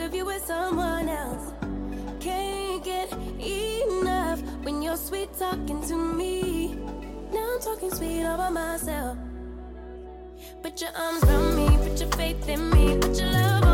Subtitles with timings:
[0.00, 1.52] of you with someone else.
[2.20, 6.74] Can't get enough when you're sweet talking to me.
[7.32, 9.18] Now I'm talking sweet all by myself.
[10.62, 13.69] Put your arms around me, put your faith in me, put your love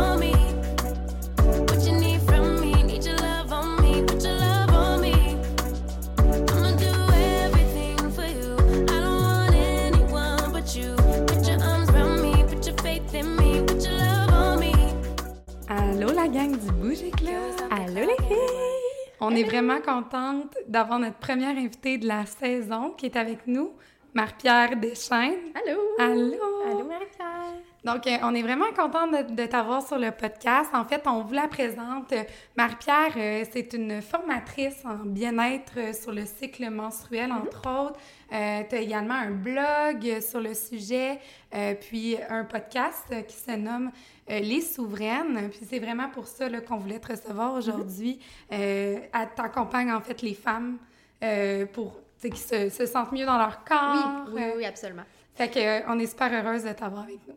[16.37, 17.71] gang du Bouge Club!
[17.71, 19.17] Allô les filles!
[19.21, 23.73] On est vraiment contente d'avoir notre première invitée de la saison qui est avec nous,
[24.13, 25.55] Marie-Pierre Deschaines.
[25.55, 25.81] Allô!
[25.99, 26.37] Allô!
[26.71, 27.55] Allô Marie-Pierre!
[27.85, 30.69] Donc, euh, on est vraiment contente de, de t'avoir sur le podcast.
[30.75, 32.13] En fait, on vous la présente.
[32.55, 37.99] Marie-Pierre, euh, c'est une formatrice en bien-être euh, sur le cycle menstruel, entre autres.
[38.33, 41.19] Euh, tu as également un blog sur le sujet,
[41.55, 43.91] euh, puis un podcast qui se nomme
[44.31, 45.51] euh, Les Souveraines.
[45.51, 48.19] Puis c'est vraiment pour ça qu'on voulait te recevoir aujourd'hui.
[48.53, 50.79] Euh, elle t'accompagne, en fait, les femmes
[51.23, 54.25] euh, pour qui se, se sentent mieux dans leur corps.
[54.33, 55.05] Oui, oui, oui, absolument.
[55.35, 57.35] Fait que, euh, on est super heureuse de t'avoir avec nous.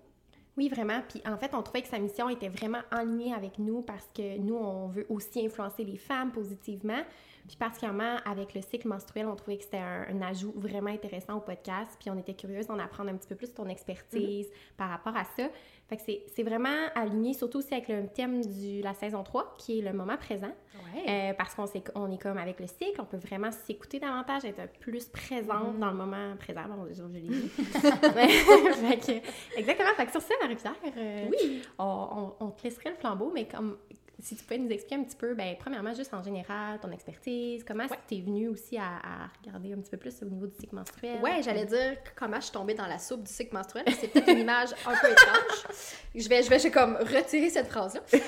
[0.57, 1.01] Oui, vraiment.
[1.07, 4.07] Puis en fait, on trouvait que sa mission était vraiment en lien avec nous parce
[4.15, 7.01] que nous, on veut aussi influencer les femmes positivement.
[7.49, 11.35] Puis particulièrement avec le cycle menstruel, on trouvait que c'était un, un ajout vraiment intéressant
[11.37, 11.89] au podcast.
[11.99, 14.47] Puis on était curieuse d'en apprendre un petit peu plus ton expertise
[14.77, 15.49] par rapport à ça.
[15.89, 19.79] Fait que c'est- vraiment aligné, surtout aussi avec le thème de la saison 3, qui
[19.79, 20.51] est le moment présent.
[20.93, 21.03] Ouais.
[21.09, 24.45] Euh, parce qu'on s'est- on est comme avec le cycle, on peut vraiment s'écouter davantage,
[24.45, 26.61] être plus présente dans le moment présent.
[26.69, 27.49] Bon, je, je l'ai dit.
[27.49, 29.89] Fait que- exactement.
[29.97, 31.61] Fait que sur ça, Marie-Pierre, euh, Oui.
[31.79, 33.77] on, on- on te laisserait le flambeau, mais comme
[34.21, 37.63] si tu pouvais nous expliquer un petit peu, ben, premièrement, juste en général, ton expertise,
[37.63, 37.97] comment Ouais.
[38.07, 41.21] t'es venue aussi à, à regarder un petit peu plus au niveau du cycle menstruel?
[41.21, 43.85] Ouais, j'allais dire comment je suis tombée dans la soupe du cycle menstruel.
[43.99, 45.75] C'est peut-être une image un peu étrange.
[46.15, 48.01] Je vais, je vais, je vais comme retirer cette phrase-là.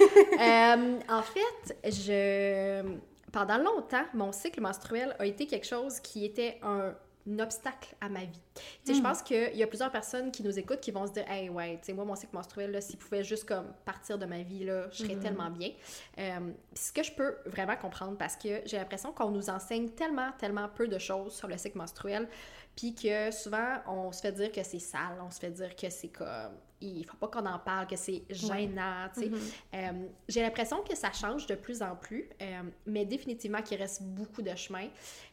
[0.41, 2.83] Euh, en fait, je
[3.31, 6.93] pendant longtemps, mon cycle menstruel a été quelque chose qui était un,
[7.29, 8.41] un obstacle à ma vie.
[8.55, 11.13] Tu sais, je pense qu'il y a plusieurs personnes qui nous écoutent qui vont se
[11.13, 14.17] dire Hey, ouais, tu sais, moi, mon cycle menstruel, là, s'il pouvait juste comme partir
[14.17, 15.71] de ma vie, là, je serais tellement bien.
[16.17, 20.31] Euh, ce que je peux vraiment comprendre, parce que j'ai l'impression qu'on nous enseigne tellement,
[20.37, 22.27] tellement peu de choses sur le cycle menstruel,
[22.75, 25.89] puis que souvent, on se fait dire que c'est sale, on se fait dire que
[25.89, 26.55] c'est comme.
[26.81, 29.31] Il faut pas qu'on en parle, que c'est gênant, tu sais.
[29.75, 34.01] Euh, j'ai l'impression que ça change de plus en plus, euh, mais définitivement qu'il reste
[34.03, 34.87] beaucoup de chemin.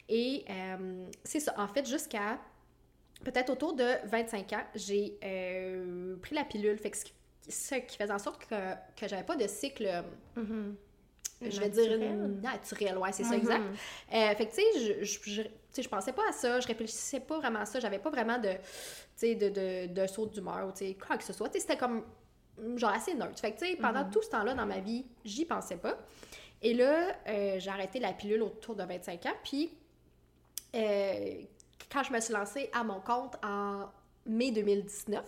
[0.08, 1.54] Et euh, c'est ça.
[1.56, 2.38] En fait, jusqu'à
[3.24, 5.16] peut-être autour de 25 ans, j'ai
[6.20, 6.78] pris la pilule.
[6.78, 8.54] Fait que ce qui, faisait en sorte que,
[8.96, 9.88] que j'avais pas de cycle,
[10.36, 10.76] Mhm.
[11.40, 11.98] je vais dire,
[12.42, 12.98] Naturel.
[12.98, 13.38] Ouais, c'est ça, Mhm.
[13.40, 13.62] exact.
[14.12, 16.60] Euh, fait que, tu sais, je, je, je- tu sais, je pensais pas à ça,
[16.60, 18.58] je réfléchissais pas vraiment à ça, j'avais pas vraiment de, tu
[19.16, 21.48] sais, de, de, de saut d'humeur ou, tu sais, quoi que ce soit.
[21.48, 22.04] Tu sais, c'était comme,
[22.76, 23.38] genre, assez neutre.
[23.38, 25.98] Fait que, tu sais, pendant tout ce temps-là dans ma vie, j'y pensais pas.
[26.62, 29.70] Et là, euh, j'ai arrêté la pilule autour de 25 ans, puis
[30.74, 31.42] euh,
[31.90, 33.86] quand je me suis lancée à mon compte en
[34.28, 35.24] mai 2019,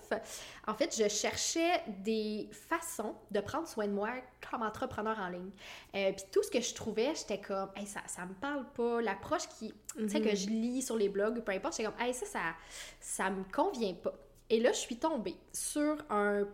[0.68, 4.10] en fait, je cherchais des façons de prendre soin de moi
[4.50, 5.50] comme entrepreneur en ligne.
[5.94, 9.00] Euh, puis tout ce que je trouvais, j'étais comme, hey, ça, ça me parle pas.
[9.00, 12.14] L'approche qui, tu sais, que je lis sur les blogs, peu importe, j'étais comme, hey,
[12.14, 12.40] ça, ça,
[13.00, 14.12] ça me convient pas.
[14.48, 16.46] Et là, je suis tombée sur un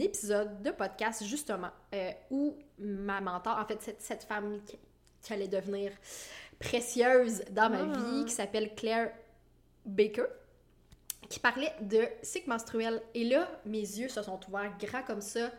[0.00, 4.78] épisode de podcast, justement, euh, où ma mentor, en fait, cette, cette femme qui,
[5.22, 5.92] qui allait devenir
[6.58, 7.98] précieuse dans ma Ah.
[7.98, 9.12] vie, qui s'appelle Claire
[9.84, 10.26] Baker,
[11.28, 13.02] qui parlait de cycle menstruel.
[13.14, 15.50] Et là, mes yeux se sont ouverts grands comme ça.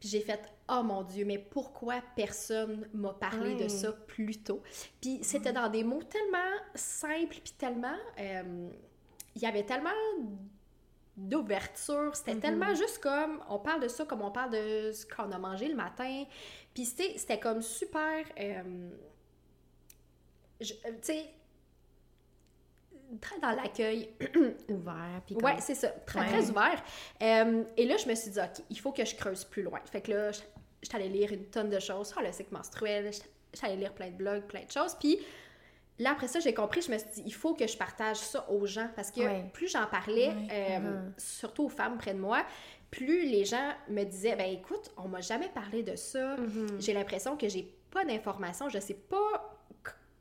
[0.00, 3.68] Puis j'ai fait Oh mon Dieu, mais pourquoi personne m'a parlé de Ouais.
[3.68, 4.62] ça plus tôt?
[5.00, 6.38] Puis c'était dans des mots tellement
[6.74, 7.96] simples, puis tellement.
[8.20, 8.68] euh,
[9.34, 9.90] Il y avait tellement
[11.16, 12.14] d'ouverture.
[12.14, 13.40] C'était tellement juste comme.
[13.48, 16.24] On parle de ça comme on parle de ce qu'on a mangé le matin.
[16.74, 18.24] Puis c'était c'était comme super.
[18.38, 18.90] euh,
[20.60, 21.30] tu sais.
[23.20, 24.10] Très dans l'accueil.
[24.68, 25.22] Ouvert.
[25.26, 25.88] Puis Ouais, c'est ça.
[25.88, 26.26] Très, Ouais.
[26.26, 26.82] très ouvert.
[27.22, 29.80] Euh, et là, je me suis dit, OK, il faut que je creuse plus loin.
[29.90, 30.40] Fait que là, je-
[30.82, 33.10] j'étais allée lire une tonne de choses sur le cycle menstruel.
[33.54, 34.94] J'étais allée lire plein de blogs, plein de choses.
[35.00, 35.18] Puis
[35.98, 38.48] là, après ça, j'ai compris, je me suis dit, il faut que je partage ça
[38.50, 38.88] aux gens.
[38.94, 39.44] Parce que Ouais.
[39.54, 40.48] plus j'en parlais, Ouais.
[40.52, 41.14] euh, Mhm.
[41.16, 42.44] surtout aux femmes près de moi,
[42.90, 46.36] plus les gens me disaient, ben écoute, on m'a jamais parlé de ça.
[46.36, 46.80] Mhm.
[46.80, 48.68] J'ai l'impression que j'ai pas d'informations.
[48.68, 49.54] Je sais pas.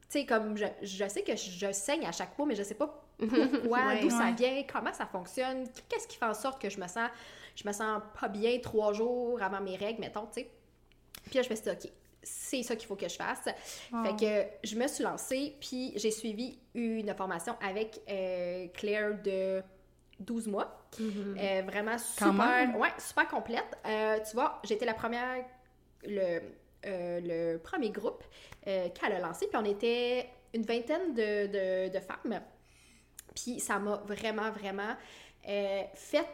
[0.09, 2.63] Tu sais, comme je, je sais que je, je saigne à chaque fois, mais je
[2.63, 4.01] sais pas pourquoi, Ouais.
[4.01, 7.09] d'où ça vient, comment ça fonctionne, qu'est-ce qui fait en sorte que je me sens,
[7.55, 10.49] je me sens pas bien trois jours avant mes règles, mettons, tu sais.
[11.25, 11.91] Puis là, je me suis dit, OK,
[12.23, 13.45] c'est ça qu'il faut que je fasse.
[13.91, 14.03] Wow.
[14.05, 19.61] Fait que je me suis lancée, puis j'ai suivi une formation avec euh, Claire de
[20.19, 20.87] 12 mois.
[20.99, 21.37] Mhm.
[21.39, 23.77] Euh, vraiment super, ouais, super complète.
[23.85, 25.43] Euh, tu vois, j'étais la première
[26.03, 26.39] le,
[26.85, 28.23] euh, le premier groupe
[28.67, 29.47] euh, qu'elle a lancé.
[29.47, 32.41] Puis on était une vingtaine de, de- de femmes.
[33.35, 34.95] Puis ça m'a vraiment, vraiment
[35.47, 36.25] euh, fait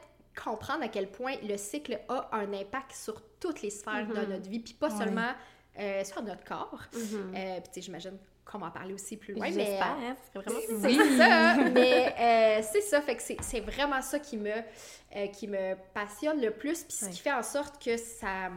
[0.42, 4.30] comprendre à quel point le cycle a un impact sur toutes les sphères de Mhm.
[4.30, 4.98] notre vie, puis pas Ouais.
[4.98, 5.32] seulement
[5.80, 6.80] euh, sur notre corps.
[6.94, 7.32] Mhm.
[7.34, 9.80] Puis tu sais, j'imagine qu'on va en parler aussi plus loin, mais...
[9.80, 10.98] Hein, vraiment Oui.
[11.18, 15.48] ça, mais euh, c'est ça, fait que c'est- c'est vraiment ça qui me, euh, qui
[15.48, 18.50] me passionne le plus, puis ce qui fait en sorte que ça,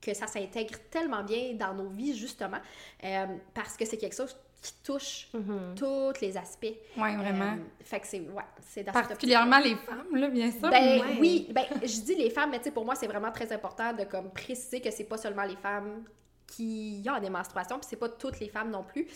[0.00, 2.58] que ça s'intègre tellement bien dans nos vies, justement,
[3.04, 5.74] euh, parce que c'est quelque chose qui touche Mhm.
[5.74, 6.66] tous les aspects.
[6.96, 7.52] Oui, vraiment.
[7.52, 10.68] Euh, fait que c'est, ouais, Particulièrement les femmes, là, bien sûr.
[10.68, 11.16] ben Ouais.
[11.18, 13.92] oui, ben je dis les femmes, mais tu sais, pour moi, c'est vraiment très important
[13.94, 16.04] de comme préciser que c'est pas seulement les femmes
[16.46, 19.06] qui ont des menstruations, puis c'est pas toutes les femmes non plus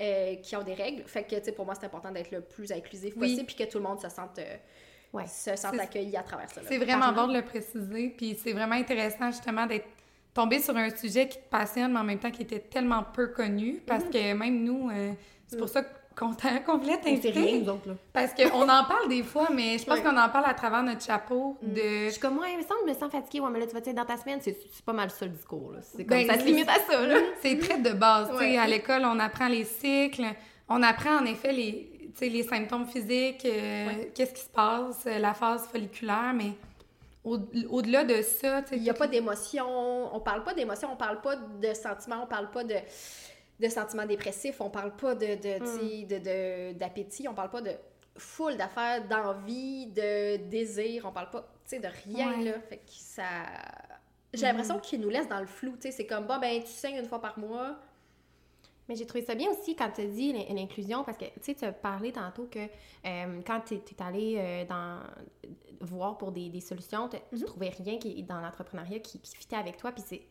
[0.00, 1.04] euh, qui ont des règles.
[1.04, 3.20] Fait que, tu sais, pour moi, c'est important d'être le plus inclusif Oui.
[3.28, 4.56] possible, puis que tout le monde se sente, euh,
[5.12, 5.26] Ouais.
[5.26, 6.60] se sente accueilli à travers ça.
[6.68, 9.86] C'est vraiment bon de le préciser, puis c'est vraiment intéressant justement d'être
[10.34, 13.28] tombé sur un sujet qui te passionne, mais en même temps qui était tellement peu
[13.28, 14.10] connu, parce Mhm.
[14.10, 15.12] que même nous, euh,
[15.46, 15.82] c'est pour ça
[16.16, 16.48] qu'on sait
[17.30, 17.94] rien, nous autres, là.
[18.12, 20.02] parce qu'on en parle des fois, mais je pense Ouais.
[20.02, 21.68] qu'on en parle à travers notre chapeau Je
[22.06, 22.10] de...
[22.10, 23.40] suis comme, ouais, il me semble, je me sens fatiguée.
[23.40, 25.72] Ouais, mais là, tu vas être dans ta semaine, c'est pas mal ça le discours,
[25.72, 25.78] là.
[25.82, 27.16] C'est comme Ben, ça se limite à ça, là.
[27.42, 30.24] C'est très de base, tu sais, à l'école, on apprend les cycles,
[30.68, 35.32] on apprend en effet les, les symptômes physiques, euh, qu'est-ce qui se passe, euh, la
[35.34, 36.52] phase folliculaire, mais
[37.24, 37.38] au-
[37.68, 41.36] au-delà de ça, Il n'y a pas d'émotion, on parle pas d'émotion, on parle pas
[41.36, 42.76] de sentiments, on parle pas de,
[43.60, 47.60] de sentiments dépressifs, on parle pas de, de, tu sais, de, d'appétit, on parle pas
[47.60, 47.72] de
[48.16, 52.44] foule d'affaires, d'envie, de désir, on parle pas, tu sais, de rien, Ouais.
[52.44, 52.52] là.
[52.68, 53.22] Fait que ça...
[54.32, 56.68] J'ai l'impression qu'ils nous laissent dans le flou, tu sais, c'est comme, bon, ben, tu
[56.70, 57.76] saignes une fois par mois,
[58.90, 61.30] Mais j'ai trouvé ça bien aussi quand tu as dit l'in- l'inclusion, parce que tu
[61.42, 64.98] sais, tu as parlé tantôt que euh, quand tu es, allé euh, dans,
[65.80, 67.44] voir pour des, des solutions, tu Mhm.
[67.44, 70.22] trouvais rien qui, dans l'entrepreneuriat qui, qui fitait avec toi, puis c'est.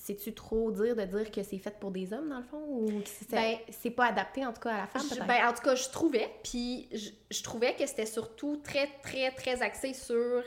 [0.00, 2.86] C'est-tu trop dire de dire que c'est fait pour des hommes, dans le fond, ou
[3.00, 5.52] que c'est Ben, c'est pas adapté, en tout cas, à la femme, Je- ben, en
[5.52, 9.94] tout cas, je trouvais, puis je, je trouvais que c'était surtout très, très, très axé
[9.94, 10.44] sur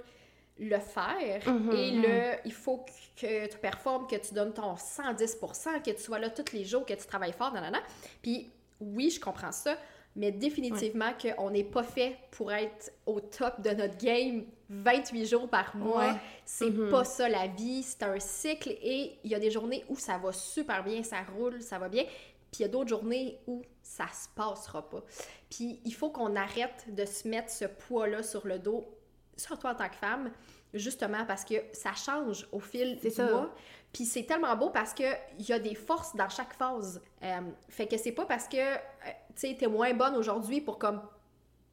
[0.63, 2.85] le faire Mhm, et le il faut
[3.19, 6.85] que tu performes, que tu donnes ton 110%, que tu sois là tous les jours,
[6.85, 7.79] que tu travailles fort, nanana.
[8.21, 8.49] Puis
[8.79, 9.75] oui, je comprends ça,
[10.15, 15.49] mais définitivement qu'on n'est pas fait pour être au top de notre game 28 jours
[15.49, 16.09] par mois.
[16.13, 16.19] Ouais.
[16.45, 16.89] C'est Mhm.
[16.91, 20.17] pas ça la vie, c'est un cycle et il y a des journées où ça
[20.17, 23.63] va super bien, ça roule, ça va bien, puis il y a d'autres journées où
[23.81, 25.03] ça se passera pas.
[25.49, 28.85] Puis il faut qu'on arrête de se mettre ce poids-là sur le dos,
[29.41, 30.31] surtout en tant que femme,
[30.73, 33.25] justement parce que ça change au fil du ça.
[33.29, 33.53] mois.
[33.93, 35.03] Puis c'est tellement beau parce que
[35.37, 37.01] il y a des forces dans chaque phase.
[37.23, 38.77] Euh, fait que c'est pas parce que euh,
[39.35, 41.01] tu sais t'es moins bonne aujourd'hui pour comme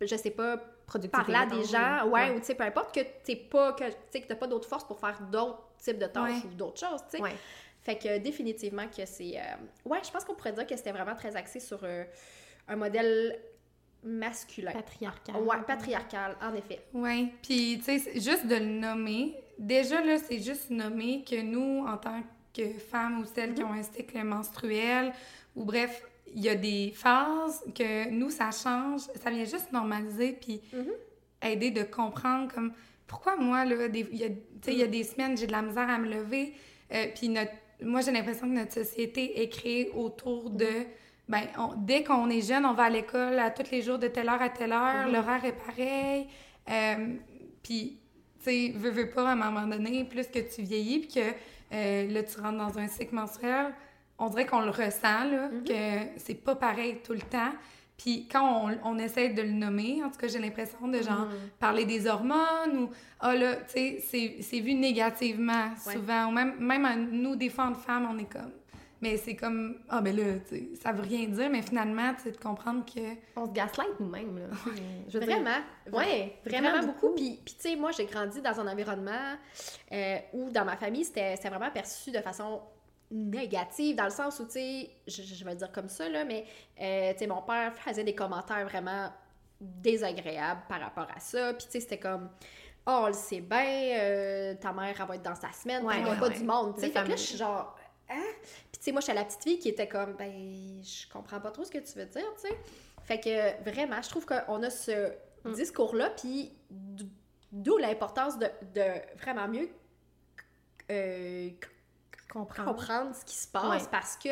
[0.01, 0.57] je sais pas
[1.13, 2.37] parler à des gens, ouais, ouais.
[2.37, 4.69] ou tu sais peu importe que t'es pas que tu sais que t'as pas d'autres
[4.69, 6.51] forces pour faire d'autres types de tâches Ouais.
[6.51, 7.23] ou d'autres choses, tu sais.
[7.23, 7.35] Ouais.
[7.83, 9.43] Fait que définitivement que c'est euh,
[9.85, 11.81] ouais, je pense qu'on pourrait dire que c'était vraiment très axé sur
[12.67, 13.39] un modèle
[14.05, 14.73] masculin.
[14.73, 15.37] Patriarcal.
[15.43, 16.81] Ouais, patriarcal, en effet.
[16.95, 21.85] Oui, puis tu sais, juste de le nommer, déjà là, c'est juste nommer que nous,
[21.87, 22.23] en tant
[22.55, 25.13] que femmes ou celles qui ont un cycle menstruel,
[25.57, 26.03] ou bref,
[26.35, 30.93] il y a des phases que nous, ça change, ça vient juste normaliser, puis Mhm.
[31.43, 32.73] aider de comprendre comme
[33.07, 35.99] pourquoi moi, là, il y a, y a des semaines, j'ai de la misère à
[35.99, 36.53] me lever,
[36.93, 40.67] euh, puis notre, moi, j'ai l'impression que notre société est créée autour de
[41.29, 44.09] ben, on- dès qu'on est jeune, on va à l'école à tous les jours de
[44.09, 45.13] telle heure à telle heure, Mhm.
[45.13, 46.27] l'horaire est pareil.
[46.71, 47.15] Euh,
[47.63, 47.99] puis,
[48.43, 51.21] tu sais, veux, veux pas, à un moment donné, plus que tu vieillis, puis que
[51.75, 53.75] euh, là, tu rentres dans un cycle menstruel,
[54.19, 55.65] on dirait qu'on le ressent, là, Mhm.
[55.65, 57.53] que c'est pas pareil tout le temps.
[57.99, 61.27] Puis quand on, on essaie de le nommer, en tout cas, j'ai l'impression de genre
[61.27, 61.35] Mhm.
[61.59, 65.93] parler des hormones ou ah là, tu sais, c'est- c'est vu négativement Ouais.
[65.93, 66.29] souvent.
[66.29, 68.53] Ou même, même à nous, des fois, en femmes, on est comme.
[69.01, 72.23] Mais c'est comme, ah ben là, tu sais, ça veut rien dire, mais finalement, tu
[72.23, 73.01] sais, de comprendre que.
[73.37, 74.47] On se gaslight nous-mêmes, là.
[75.09, 75.59] Je veux dire- Vraiment.
[75.93, 77.15] Ouais, Vraiment, vraiment beaucoup.
[77.15, 79.37] Puis, puis tu sais, moi, j'ai grandi dans un environnement
[79.93, 82.61] euh, où, dans ma famille, c'était c'était vraiment perçu de façon
[83.11, 86.25] négative, dans le sens où, tu sais, je, je vais le dire comme ça, là,
[86.25, 86.45] mais,
[86.81, 89.11] euh, tu sais, mon père faisait des commentaires vraiment
[89.61, 91.55] désagréables par rapport à ça.
[91.55, 92.29] Puis, tu sais, c'était comme,
[92.87, 93.65] oh, on le sait bien,
[93.99, 96.39] euh, ta mère, elle va être dans sa semaine, Ouais, ouais, pas ouais.
[96.39, 96.91] du monde, tu sais.
[96.91, 97.75] Fait que là, je suis genre,
[98.11, 98.23] hein?
[98.43, 101.51] Puis, tu sais, moi, j'étais la petite fille qui était comme, ben, je comprends pas
[101.51, 102.57] trop ce que tu veux dire, tu sais.
[103.05, 105.13] Fait que, vraiment, je trouve qu'on a ce
[105.45, 105.53] Mm.
[105.53, 106.53] discours-là, puis
[107.53, 109.69] d'où l'importance de, de vraiment mieux
[110.91, 111.49] euh,
[112.31, 112.71] comprendre.
[112.75, 113.89] comprendre ce qui se passe Ouais.
[113.91, 114.31] parce que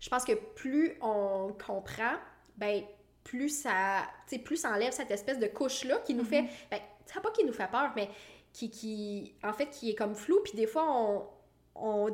[0.00, 2.14] je pense que plus on comprend,
[2.56, 2.82] ben
[3.24, 6.80] plus ça, tu sais, plus ça enlève cette espèce de couche-là qui nous fait, ben,
[7.22, 8.08] pas qui nous fait peur, mais
[8.52, 11.26] qui, qui, en fait, qui est comme flou, puis des fois, on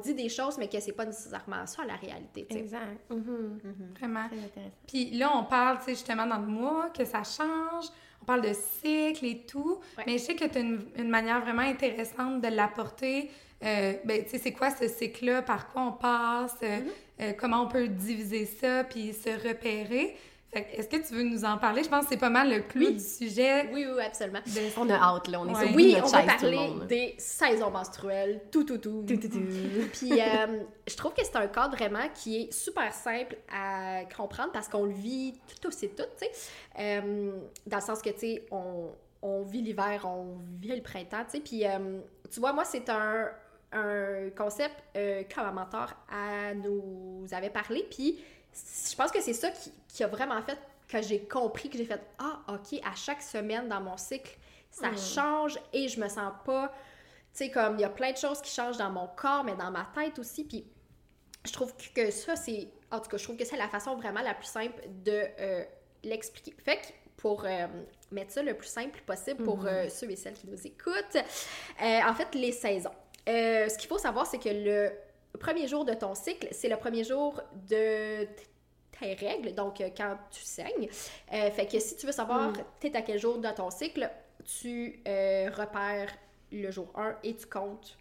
[0.02, 2.46] dit des choses, mais que c'est pas nécessairement ça la réalité.
[2.50, 3.00] Exact.
[3.10, 3.60] Mhm.
[3.98, 4.26] Vraiment.
[4.28, 4.74] Très intéressant.
[4.86, 7.86] Puis là, on parle, tu sais, justement dans le mois, que ça change.
[8.20, 9.80] On parle de cycle et tout.
[9.98, 10.04] Ouais.
[10.06, 13.30] Mais je sais que tu as une, une manière vraiment intéressante de l'apporter.
[13.64, 15.42] Euh, ben, tu sais, c'est quoi ce cycle-là?
[15.42, 16.56] Par quoi on passe?
[16.62, 16.84] euh, Mm-hmm.
[17.22, 20.16] euh, comment on peut diviser ça puis se repérer?
[20.52, 21.82] Est-ce que tu veux nous en parler?
[21.82, 22.92] Je pense que c'est pas mal le clou Oui.
[22.92, 23.70] du sujet.
[23.72, 24.40] Oui, oui, absolument.
[24.44, 25.40] de- On a hâte, là.
[25.40, 25.66] On est Ouais.
[25.66, 29.02] sur Oui, de on va parler des saisons menstruelles, tout, tout, tout.
[29.08, 29.38] Tout, tout, tout.
[29.94, 34.52] Puis euh, je trouve que c'est un cadre vraiment qui est super simple à comprendre
[34.52, 36.30] parce qu'on le vit tout aussi tout, tu sais.
[36.78, 37.32] Euh,
[37.66, 38.90] dans le sens que, tu sais, on,
[39.22, 41.40] on vit l'hiver, on vit le printemps, tu sais.
[41.40, 41.98] Puis euh,
[42.30, 43.28] tu vois, moi, c'est un,
[43.72, 47.86] un concept euh, que ma mentor elle nous avait parlé.
[47.90, 48.18] Puis
[48.90, 51.86] je pense que c'est ça qui, qui a vraiment fait que j'ai compris, que j'ai
[51.86, 54.36] fait Ah, OK, à chaque semaine dans mon cycle,
[54.70, 54.98] ça Mm.
[54.98, 56.68] change et je me sens pas.
[57.34, 59.54] Tu sais, comme il y a plein de choses qui changent dans mon corps, mais
[59.54, 60.44] dans ma tête aussi.
[60.44, 60.66] Puis
[61.44, 62.68] je trouve que- ça, c'est.
[62.90, 65.64] En tout cas, je trouve que c'est la façon vraiment la plus simple de euh,
[66.04, 66.54] l'expliquer.
[66.62, 67.66] Fait que pour euh,
[68.10, 71.16] mettre ça le plus simple possible pour euh, ceux et celles qui nous écoutent,
[71.80, 72.90] en fait, les saisons.
[73.26, 74.92] Ce qu'il faut savoir, c'est que le
[75.38, 78.24] premier jour de ton cycle, c'est le premier jour de
[78.98, 80.88] tes règles, donc euh, quand tu saignes.
[81.32, 82.64] Euh, fait que si tu veux savoir Mm.
[82.80, 84.08] t'es à quel jour de ton cycle,
[84.44, 86.10] tu euh, repères
[86.52, 87.96] le jour 1 et tu comptes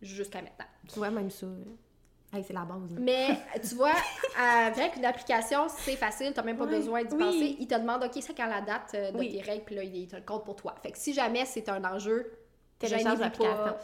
[0.00, 0.64] jusqu'à maintenant.
[0.92, 1.46] Tu vois, même ça.
[1.46, 1.64] euh,
[2.34, 2.90] Hey, c'est la base.
[2.94, 2.98] là.
[2.98, 3.28] Mais
[3.68, 3.92] tu vois,
[4.38, 7.18] avec une application, c'est facile, t'as même pas Oui, besoin d'y oui.
[7.22, 7.56] penser.
[7.60, 9.32] Il te demande, OK, c'est quand la date de Oui.
[9.36, 10.74] tes règles, puis là, il te le compte pour toi.
[10.82, 12.32] Fait que si jamais c'est un enjeu,
[12.78, 13.76] Télécharge gênez-vous l'application.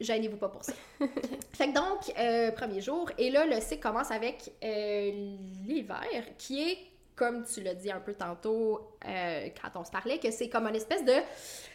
[0.00, 0.72] Gênez-vous pas pour ça.
[1.52, 5.36] fait que donc, euh, premier jour, et là, le cycle commence avec euh,
[5.66, 6.78] l'hiver, qui est,
[7.14, 10.66] comme tu l'as dit un peu tantôt euh, quand on se parlait, que c'est comme
[10.66, 11.14] une espèce de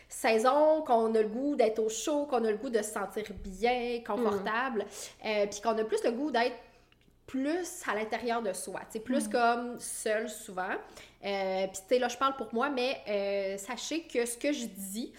[0.08, 3.24] saison qu'on a le goût d'être au chaud, qu'on a le goût de se sentir
[3.44, 4.86] bien, confortable,
[5.26, 6.58] euh, puis qu'on a plus le goût d'être
[7.26, 10.76] plus à l'intérieur de soi, sais, plus comme seul souvent.
[11.22, 11.30] Puis
[11.74, 15.14] tu sais, là, je parle pour moi, mais sachez que ce que je dis,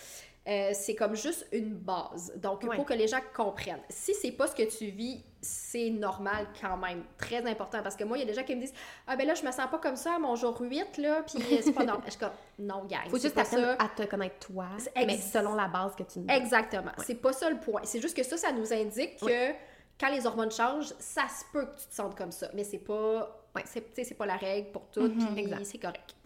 [0.49, 2.33] euh, c'est comme juste une base.
[2.37, 2.77] Donc, Ouais.
[2.77, 3.83] faut que les gens comprennent.
[3.89, 7.05] Si c'est pas ce que tu vis, c'est normal quand même.
[7.17, 7.81] Très important.
[7.83, 8.73] Parce que moi, il y a des gens qui me disent
[9.07, 11.43] Ah, ben là, je me sens pas comme ça à mon jour 8, là, puis
[11.63, 12.03] c'est pas normal.
[12.07, 13.09] Je suis comme Non, gang.
[13.09, 16.27] Faut juste apprendre à te connaître toi, mais selon la base que tu nous.
[16.29, 16.93] Exactement.
[16.99, 17.83] C'est pas ça le point.
[17.85, 19.53] C'est juste que ça, ça nous indique que
[20.01, 22.49] quand les hormones changent, ça se peut que tu te sentes comme ça.
[22.55, 23.39] Mais c'est pas.
[23.55, 25.35] Ouais, c'est, tu sais, c'est pas la règle pour tout, Mhm.
[25.35, 26.17] puis c'est correct.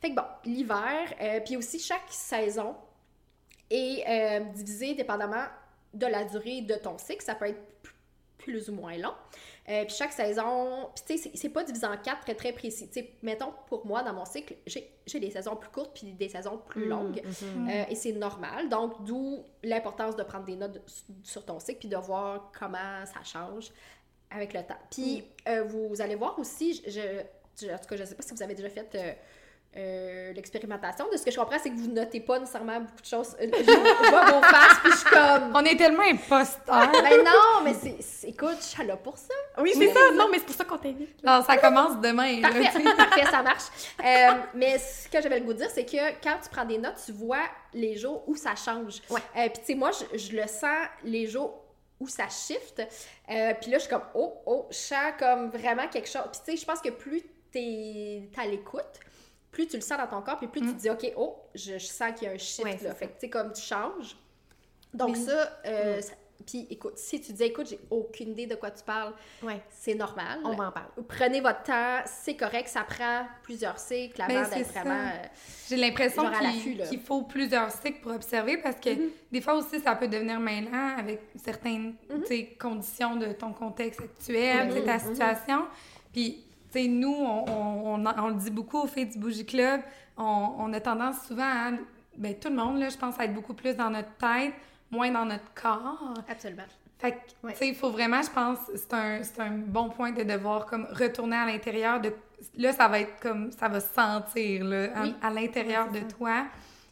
[0.00, 2.74] Fait que bon, l'hiver, euh, puis aussi chaque saison
[3.70, 5.44] est euh, divisée dépendamment
[5.94, 7.22] de la durée de ton cycle.
[7.24, 7.60] Ça peut être
[8.38, 9.14] plus ou moins long.
[9.68, 12.88] Euh, puis chaque saison, puis tu sais, c'est- pas divisé en quatre très très précis.
[12.88, 16.28] Tu sais, mettons, pour moi, dans mon cycle, j'ai des saisons plus courtes puis des
[16.28, 17.22] saisons plus longues.
[17.24, 17.68] Mhm.
[17.70, 18.68] Euh, et c'est normal.
[18.68, 20.82] Donc, d'où l'importance de prendre des notes de-
[21.22, 23.70] sur ton cycle puis de voir comment ça change
[24.30, 24.78] avec le temps.
[24.90, 26.90] Puis, euh, vous allez voir aussi, je,
[27.60, 28.96] je- en tout cas, je sais pas si vous avez déjà fait
[29.76, 31.06] euh, l'expérimentation.
[31.10, 33.34] De ce que je comprends, c'est que vous notez pas nécessairement beaucoup de choses.
[33.40, 35.52] Euh, Je, je vois vos faces puis je suis comme.
[35.54, 36.90] On est tellement imposteurs.
[36.92, 37.96] Ben non, mais c'est.
[38.02, 39.34] c'est- Écoute, je suis là pour ça.
[39.58, 40.00] Oui, c'est ça.
[40.14, 41.22] Non, mais c'est pour ça qu'on t'invite.
[41.24, 42.40] Non, ça commence demain.
[42.40, 42.62] là, tu sais.
[42.82, 43.64] Parfait, parfait, ça marche.
[44.04, 46.78] Euh, mais ce que j'avais le goût de dire, c'est que quand tu prends des
[46.78, 47.42] notes, tu vois
[47.74, 49.00] les jours où ça change.
[49.10, 49.20] Ouais.
[49.36, 51.58] Euh, Puis tu sais, moi, je, je le sens les jours
[51.98, 52.80] où ça shift.
[53.30, 56.22] Euh, Puis là, je suis comme, oh, oh, je sens comme vraiment quelque chose.
[56.32, 58.98] Puis tu sais, je pense que plus t'es à l'écoute,
[59.52, 61.74] plus tu le sens dans ton corps, puis plus tu te dis, OK, oh, je,
[61.78, 62.88] je sens qu'il y a un shift Ouais, là.
[62.88, 62.94] ça.
[62.94, 64.16] Fait que tu sais, comme tu changes.
[64.94, 65.22] Donc Oui.
[65.24, 66.02] ça, euh, Mm.
[66.02, 66.12] ça-
[66.44, 69.12] Puis écoute, si tu dis, écoute, j'ai aucune idée de quoi tu parles,
[69.44, 70.40] Ouais, c'est normal.
[70.44, 70.88] on va en parler.
[71.06, 74.90] Prenez votre temps, c'est correct, ça prend plusieurs cycles avant Ben, d'être vraiment.
[75.06, 75.26] euh,
[75.68, 76.24] J'ai l'impression
[76.88, 78.90] qu'il faut plusieurs cycles pour observer parce que
[79.30, 84.00] des fois aussi, ça peut devenir mêlant avec certaines tu sais, conditions de ton contexte
[84.00, 85.00] actuel, Mhm, de ta mhm.
[85.14, 85.66] situation.
[86.12, 89.80] Puis, sais, nous, on, on, on, on le dit beaucoup au fait du Bougie Club,
[90.16, 91.70] on, a tendance souvent à,
[92.16, 94.52] ben, tout le monde, là, je pense, à être beaucoup plus dans notre tête,
[94.90, 96.14] moins dans notre corps.
[96.28, 96.62] Absolument.
[96.98, 97.52] Fait que, Ouais.
[97.52, 100.86] tu sais, il faut vraiment, je pense, c'est un, un bon point de devoir comme
[100.92, 102.12] retourner à l'intérieur de...
[102.58, 103.50] Là, ça va être comme...
[103.52, 105.14] Ça va se sentir, là, à- Oui.
[105.22, 106.44] à, l'intérieur de toi.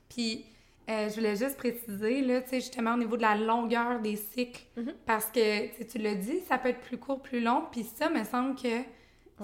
[0.09, 0.45] Puis,
[0.89, 4.17] euh, je voulais juste préciser, là, tu sais, justement, au niveau de la longueur des
[4.17, 4.93] cycles, Mhm.
[5.07, 8.25] parce que, tu l'as dit, ça peut être plus court, plus long, puis ça, me
[8.25, 8.83] semble que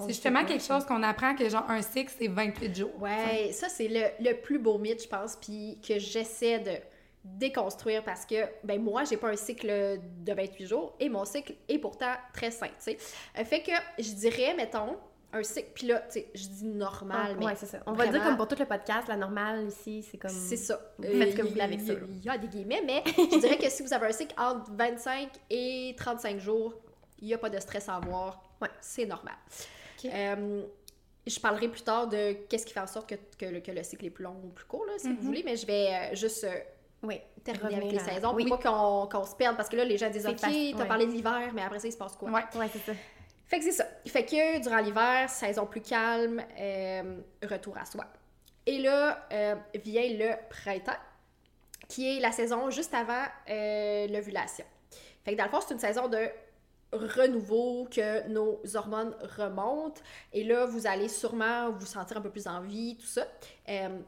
[0.01, 2.91] c'est justement quelque chose qu'on apprend que, genre, un cycle, c'est 28 jours.
[3.01, 6.71] Ouais, ça, c'est le, le plus beau mythe, je pense, puis que j'essaie de
[7.23, 11.55] déconstruire parce que, ben moi, j'ai pas un cycle de 28 jours et mon cycle
[11.67, 12.97] est pourtant très sain, tu sais.
[13.37, 14.95] Euh, Fait que je dirais, mettons,
[15.33, 15.67] un cycle.
[15.73, 17.79] Puis là, tu sais, je dis normal, mais ouais, c'est ça.
[17.85, 20.31] On va dire comme pour tout le podcast, la normale ici, c'est comme.
[20.31, 20.79] c'est ça.
[21.01, 21.93] Faites Euh, vous voulez avec il- ça.
[22.07, 24.71] Il y a des guillemets, mais je dirais que si vous avez un cycle entre
[24.71, 26.75] 25 et 35 jours,
[27.19, 28.41] il n'y a pas de stress à avoir.
[28.61, 28.69] Ouais.
[28.79, 29.35] C'est normal.
[30.05, 30.63] Euh,
[31.25, 33.83] je parlerai plus tard de qu'est-ce qui fait en sorte que, que le, que le
[33.83, 35.15] cycle est plus long ou plus court, là, si Mhm.
[35.17, 36.53] vous voulez, mais je vais euh, juste euh,
[37.03, 37.19] Oui.
[37.43, 38.45] terminer avec les à- saisons oui.
[38.45, 40.87] pour pas qu'on se perde, parce que là, les gens disent OK, t'as ouais.
[40.87, 42.29] parlé de l'hiver, mais après ça, il se passe quoi?
[42.29, 42.43] Ouais.
[42.55, 42.93] Ouais, c'est ça.
[43.45, 43.85] Fait que c'est ça.
[44.05, 48.05] Fait que durant l'hiver, saison plus calme, euh, retour à soi.
[48.65, 50.99] Et là euh, vient le printemps,
[51.87, 54.65] qui est la saison juste avant euh, l'ovulation.
[55.23, 56.27] Fait que dans le fond, c'est une saison de
[56.93, 60.01] renouveau, que nos hormones remontent.
[60.33, 63.27] Et là, vous allez sûrement vous sentir un peu plus en vie, tout ça.
[63.69, 63.99] Euh,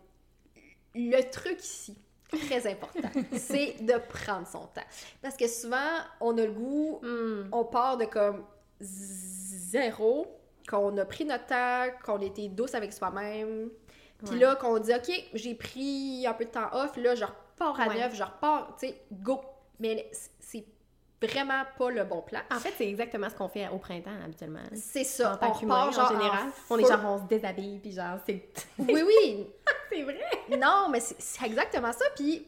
[0.95, 1.97] le truc ici,
[2.31, 4.85] très important, c'est de prendre son temps.
[5.21, 7.49] Parce que souvent, on a le goût Hmm.
[7.51, 8.43] on part de comme
[8.79, 10.27] zéro,
[10.69, 13.69] qu'on a pris notre temps, qu'on était douce avec soi-même.
[14.25, 14.37] Puis Ouais.
[14.39, 17.87] là, qu'on dit, OK, j'ai pris un peu de temps off, là, je repars à
[17.87, 17.95] Ouais.
[17.99, 19.39] neuf, je repars, tu sais, go.
[19.79, 20.09] Mais
[20.39, 20.65] c'est
[21.21, 22.39] vraiment pas le bon plan.
[22.51, 24.59] En fait, c'est exactement ce qu'on fait au printemps habituellement.
[24.73, 26.47] C'est ça, en tant on qu'humain, repart genre en général.
[26.69, 28.49] en on est genre, on se déshabille, puis genre, c'est.
[28.77, 29.47] Oui, oui,
[29.91, 30.19] c'est vrai!
[30.57, 32.05] non, mais c'est exactement ça.
[32.15, 32.47] Puis,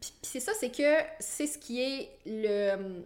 [0.00, 3.04] puis, puis c'est ça, c'est que c'est ce qui est le.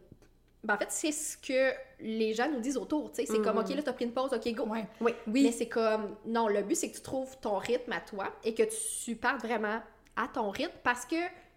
[0.65, 3.11] Ben, en fait, c'est ce que les gens nous disent autour.
[3.13, 3.27] tu sais.
[3.27, 3.65] C'est comme, Mhm.
[3.65, 4.65] OK, là, t'as pris une pause, OK, go.
[4.65, 4.85] Ouais.
[5.01, 5.15] Oui,
[5.45, 8.53] Mais c'est comme, non, le but, c'est que tu trouves ton rythme à toi et
[8.55, 8.65] que
[9.05, 9.81] tu partes vraiment
[10.17, 11.15] à ton rythme parce que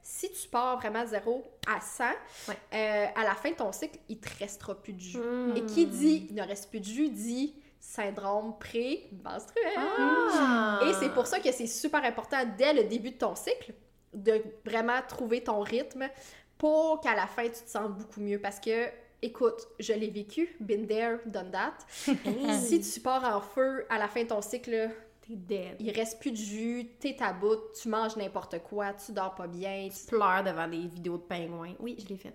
[0.09, 2.03] si tu pars vraiment de 0 à 100,
[2.47, 2.55] Ouais.
[2.73, 5.19] euh, à la fin de ton cycle, il te restera plus de jus.
[5.19, 5.55] Hmm.
[5.55, 9.73] Et qui dit il ne reste plus de jus dit syndrome pré-menstruel.
[9.77, 10.79] Ah!
[10.87, 13.73] Et c'est pour ça que c'est super important dès le début de ton cycle
[14.13, 16.09] de vraiment trouver ton rythme
[16.57, 18.87] pour qu'à la fin tu te sentes beaucoup mieux parce que
[19.21, 21.77] écoute, je l'ai vécu, been there, done that.
[22.59, 24.89] si tu pars en feu à la fin de ton cycle,
[25.29, 25.75] T'es dead.
[25.79, 29.45] il reste plus de jus, t'es à bout, tu manges n'importe quoi, tu dors pas
[29.45, 29.87] bien.
[29.89, 31.75] Tu pleures devant des vidéos de pingouins.
[31.79, 32.33] Oui, je l'ai fait.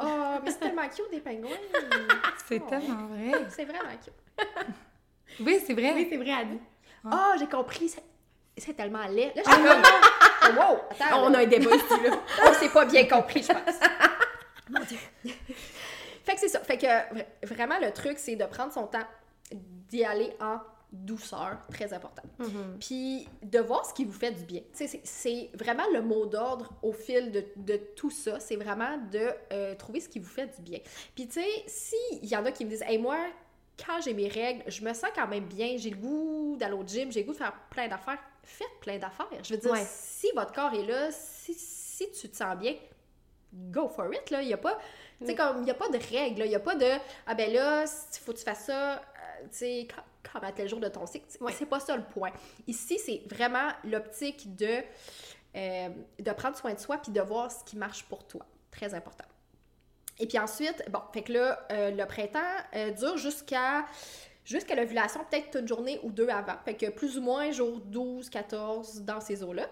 [0.00, 1.50] Oh, mais c'est tellement cute des pingouins.
[2.48, 2.68] C'est Oh.
[2.70, 3.32] tellement vrai.
[3.50, 4.14] C'est vraiment cute.
[5.40, 5.92] Oui, c'est vrai.
[5.94, 6.58] Oui, c'est vrai, Adi.
[7.04, 7.88] Oh, j'ai compris.
[8.56, 9.32] c'est- tellement laid.
[9.36, 9.82] Là, j'étais comme.
[10.42, 10.78] Oh, wow!
[10.90, 11.38] Attends, On là.
[11.40, 12.18] a un débat ici, là.
[12.48, 13.76] On s'est pas bien compris, je pense.
[14.70, 14.96] Mon Dieu.
[16.24, 16.60] Fait que c'est ça.
[16.60, 19.06] Fait que vra- vraiment, le truc, c'est de prendre son temps,
[19.52, 20.58] d'y aller en
[20.92, 22.22] douceur, très important.
[22.38, 22.78] Mhm.
[22.80, 24.62] Puis de voir ce qui vous fait du bien.
[24.72, 28.40] C'est- vraiment le mot d'ordre au fil de, de tout ça.
[28.40, 30.78] C'est vraiment de euh, trouver ce qui vous fait du bien.
[31.14, 33.18] Puis tu sais, s'il y en a qui me disent, hey, moi,
[33.84, 36.84] quand j'ai mes règles, je me sens quand même bien, j'ai le goût d'aller au
[36.86, 38.18] gym, j'ai le goût de faire plein d'affaires.
[38.42, 39.26] Faites plein d'affaires.
[39.42, 39.84] Je veux dire, Ouais.
[39.86, 42.74] si votre corps est là, si, si tu te sens bien,
[43.52, 44.40] go for it, là.
[44.42, 44.78] Il n'y a pas...
[45.20, 45.36] Tu sais, Mm.
[45.36, 46.86] comme, il n'y a pas de règles, il n'y a pas de
[47.26, 48.98] «Ah ben là, il faut que tu fasses ça, euh,
[49.50, 49.88] tu sais,
[50.32, 51.52] quand à tel jour de ton cycle.» Ouais.
[51.52, 52.30] C'est pas ça le point.
[52.66, 54.82] Ici, c'est vraiment l'optique de,
[55.56, 55.88] euh,
[56.18, 58.44] de prendre soin de soi puis de voir ce qui marche pour toi.
[58.70, 59.24] Très important.
[60.18, 62.38] Et puis ensuite, bon, fait que là, euh, le printemps
[62.74, 63.86] euh, dure jusqu'à
[64.44, 66.56] jusqu'à l'ovulation, peut-être une journée ou deux avant.
[66.64, 69.68] Fait que plus ou moins jour 12, 14, dans ces eaux-là.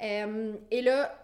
[0.00, 1.16] Et là,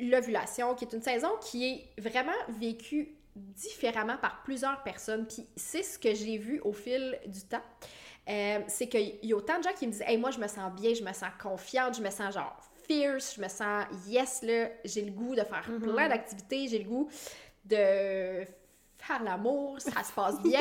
[0.00, 5.26] l'ovulation, qui est une saison qui est vraiment vécue différemment par plusieurs personnes.
[5.26, 7.62] Puis c'est ce que j'ai vu au fil du temps.
[8.28, 10.46] Euh, c'est qu'il y a autant de gens qui me disent Hey, moi, je me
[10.46, 14.42] sens bien, je me sens confiante, je me sens genre fierce, je me sens yes,
[14.42, 15.80] là, j'ai le goût de faire Mhm.
[15.92, 17.08] plein d'activités, j'ai le goût
[17.64, 18.44] de
[18.98, 20.60] faire l'amour, ça se passe bien.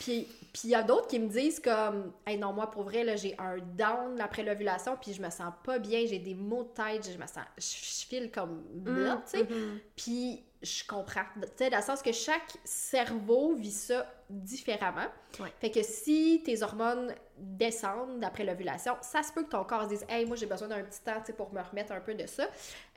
[0.00, 3.02] puis puis il y a d'autres qui me disent comme Hey, non, moi, pour vrai,
[3.02, 6.62] là, j'ai un down après l'ovulation, puis je me sens pas bien, j'ai des maux
[6.64, 9.44] de tête, je me sens, je, je file comme blah, tu sais.
[9.44, 9.80] Mhm.
[9.96, 11.24] Puis je comprends.
[11.40, 15.06] Tu sais, dans le sens que chaque cerveau vit ça différemment.
[15.38, 15.52] Ouais.
[15.60, 19.88] Fait que si tes hormones descendent après l'ovulation, ça se peut que ton corps se
[19.88, 22.48] dise Hey, moi j'ai besoin d'un petit temps pour me remettre un peu de ça.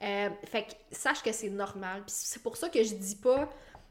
[0.02, 2.04] Euh, fait que sache que c'est normal.
[2.06, 3.50] Puis c'est pour ça que je dis pas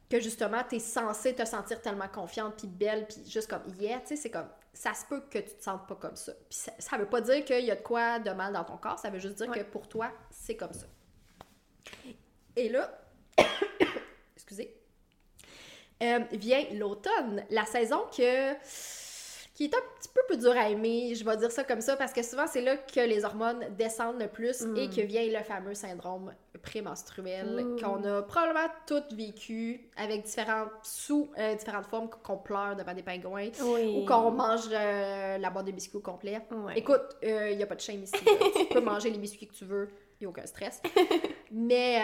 [0.09, 4.09] que justement t'es censé te sentir tellement confiante puis belle puis juste comme yeah, tu
[4.09, 6.33] sais, c'est comme ça se peut que tu te sentes pas comme ça.
[6.49, 8.77] Puis ça, ça veut pas dire qu'il y a de quoi de mal dans ton
[8.77, 9.59] corps, ça veut juste dire Ouais.
[9.59, 10.87] que pour toi, c'est comme ça.
[12.57, 12.91] Et là,
[14.37, 14.75] excusez,
[16.03, 18.53] euh, vient l'automne, la saison que
[19.55, 21.97] qui est un petit peu plus dur à aimer, je vais dire ça comme ça,
[21.97, 25.43] parce que souvent c'est là que les hormones descendent le plus et que vient le
[25.45, 27.81] fameux syndrome prémenstruel Mm.
[27.81, 33.03] qu'on a probablement toutes vécu avec différentes sous euh, différentes formes qu'on pleure devant des
[33.03, 33.97] pingouins Oui.
[34.03, 36.39] ou qu'on mange euh, la boîte de biscuits au complet.
[36.75, 38.13] Écoute, il n'y a pas de shame ici.
[38.59, 39.89] tu peux manger les biscuits que tu veux,
[40.21, 40.83] il n'y a aucun stress.
[41.51, 42.03] mais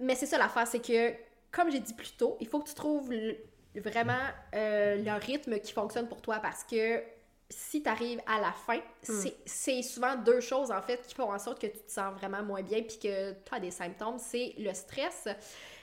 [0.00, 1.12] mais c'est ça l'affaire, c'est que,
[1.52, 3.36] comme j'ai dit plus tôt, il faut que tu trouves le,
[3.76, 4.18] vraiment
[4.54, 7.02] euh, le rythme qui fonctionne pour toi parce que
[7.48, 11.32] si tu arrives à la fin, c'est- c'est souvent deux choses en fait qui font
[11.32, 14.18] en sorte que tu te sens vraiment moins bien puis que tu as des symptômes.
[14.18, 15.26] C'est le stress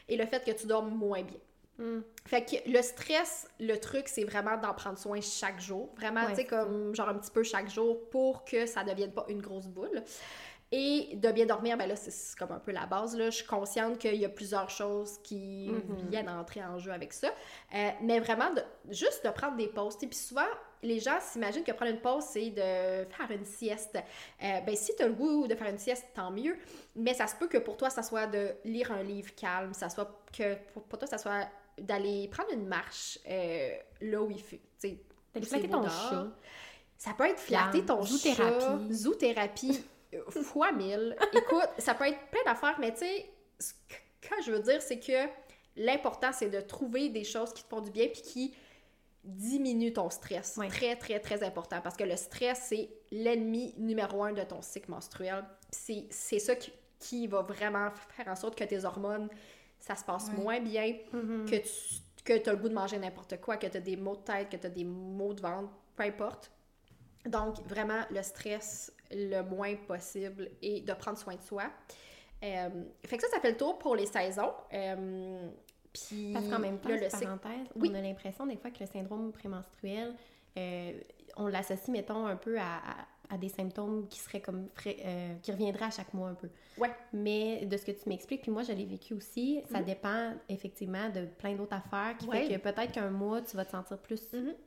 [0.07, 1.39] et le fait que tu dormes moins bien.
[1.77, 1.99] Mm.
[2.25, 5.93] Fait que le stress, le truc, c'est vraiment d'en prendre soin chaque jour.
[5.97, 9.11] Vraiment, Ouais, tu sais, comme genre un petit peu chaque jour pour que ça devienne
[9.11, 10.01] pas une grosse boule.
[10.71, 13.15] Et de bien dormir, ben là, c'est- comme un peu la base.
[13.15, 13.29] Là.
[13.29, 16.09] Je suis consciente qu'il y a plusieurs choses qui Mhm.
[16.09, 17.29] viennent entrer en jeu avec ça.
[17.73, 18.61] Euh, mais vraiment, de,
[18.93, 19.97] juste de prendre des pauses.
[19.97, 20.07] sais.
[20.07, 20.41] Puis souvent,
[20.83, 23.95] les gens s'imaginent que prendre une pause, c'est de faire une sieste.
[24.43, 26.57] Euh, ben, si tu as le goût de faire une sieste, tant mieux.
[26.97, 29.73] Mais ça se peut que pour toi, ça soit de lire un livre calme.
[29.73, 33.69] Ça soit que pour, pour toi, ça soit d'aller prendre une marche euh,
[34.01, 34.59] là où il fait.
[34.81, 36.09] D'aller flatter ton dehors.
[36.09, 36.27] chat.
[36.97, 38.59] Ça peut être flatter ton Zoothérapie.
[38.59, 39.83] chat, zoothérapie,
[40.43, 41.15] fois mille.
[41.33, 43.73] Écoute, ça peut être plein d'affaires, mais tu sais, ce
[44.21, 45.27] que je veux dire, c'est que
[45.75, 48.55] l'important, c'est de trouver des choses qui te font du bien puis qui
[49.23, 50.57] diminuent ton stress.
[50.69, 54.89] Très, très, très important parce que le stress, c'est l'ennemi numéro un de ton cycle
[54.89, 55.43] menstruel.
[55.69, 59.29] C'est ça qui, qui va vraiment faire en sorte que tes hormones,
[59.79, 61.45] ça se passe moins bien, Mhm.
[61.49, 61.69] que tu
[62.23, 64.49] que as le goût de manger n'importe quoi, que tu as des maux de tête,
[64.49, 66.51] que tu as des maux de ventre, peu importe.
[67.25, 71.63] Donc, vraiment, le stress le moins possible et de prendre soin de soi.
[72.43, 72.69] Euh,
[73.05, 74.51] fait que ça, ça fait le tour pour les saisons.
[74.73, 75.49] Euh,
[75.91, 77.89] puis, Parce qu'en même temps, là, le parenthèse, Oui.
[77.91, 80.13] on a l'impression des fois que le syndrome prémenstruel,
[80.57, 80.99] euh,
[81.37, 85.51] on l'associe, mettons, un peu à, à- à des symptômes qui seraient comme euh, qui
[85.51, 86.47] reviendraient à chaque mois un peu.
[86.77, 86.91] Ouais.
[87.11, 89.85] Mais de ce que tu m'expliques, puis moi je l'ai vécu aussi, ça Mhm.
[89.85, 92.45] dépend effectivement de plein d'autres affaires qui Ouais.
[92.47, 94.21] fait que peut-être qu'un mois tu vas te sentir plus,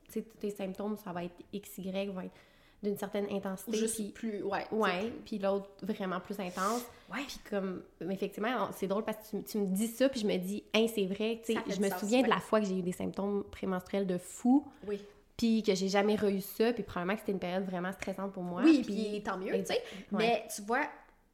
[0.09, 2.35] sais, tes symptômes ça va être XY, vont être
[2.83, 3.77] d'une certaine intensité.
[3.77, 4.43] Juste puis- plus...
[4.43, 4.65] Ouais.
[4.71, 6.83] Ouais, puis l'autre vraiment plus intense.
[7.13, 7.23] Ouais.
[7.27, 10.37] Puis comme, effectivement, c'est drôle parce que tu, tu me dis ça, puis je me
[10.37, 12.77] dis, hein, c'est vrai, tu sais, je me sens, souviens de la fois que j'ai
[12.77, 14.99] eu des symptômes prémenstruels de fou, Oui.
[15.37, 18.43] puis que j'ai jamais reçu ça, puis probablement que c'était une période vraiment stressante pour
[18.43, 18.61] moi.
[18.63, 19.83] oui, puis tant mieux, tu sais.
[20.11, 20.17] Ouais.
[20.17, 20.81] Mais tu vois,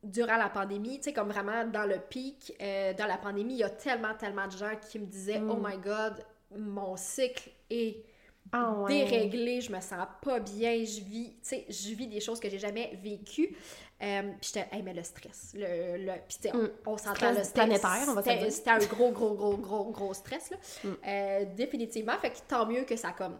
[0.03, 3.59] durant la pandémie, tu sais, comme vraiment dans le pic, euh, dans la pandémie, il
[3.59, 5.51] y a tellement, tellement de gens qui me disaient Mm.
[5.51, 6.25] Oh my God,
[6.57, 8.03] mon cycle est
[8.51, 9.05] Ah ouais.
[9.05, 12.49] déréglé, je me sens pas bien, je vis, tu sais, je vis des choses que
[12.49, 13.55] j'ai jamais vécues.
[14.01, 16.69] Euh, puis j'étais, hey, mais le stress, le, le puis Mm.
[16.85, 18.51] on, s'entend, le stress, planétaire, on va se le c'était- dire.
[18.51, 20.57] C'était un gros, gros, gros, gros, gros stress, là.
[20.83, 20.93] Mm.
[21.07, 23.37] Euh, définitivement, fait que tant mieux que ça a comme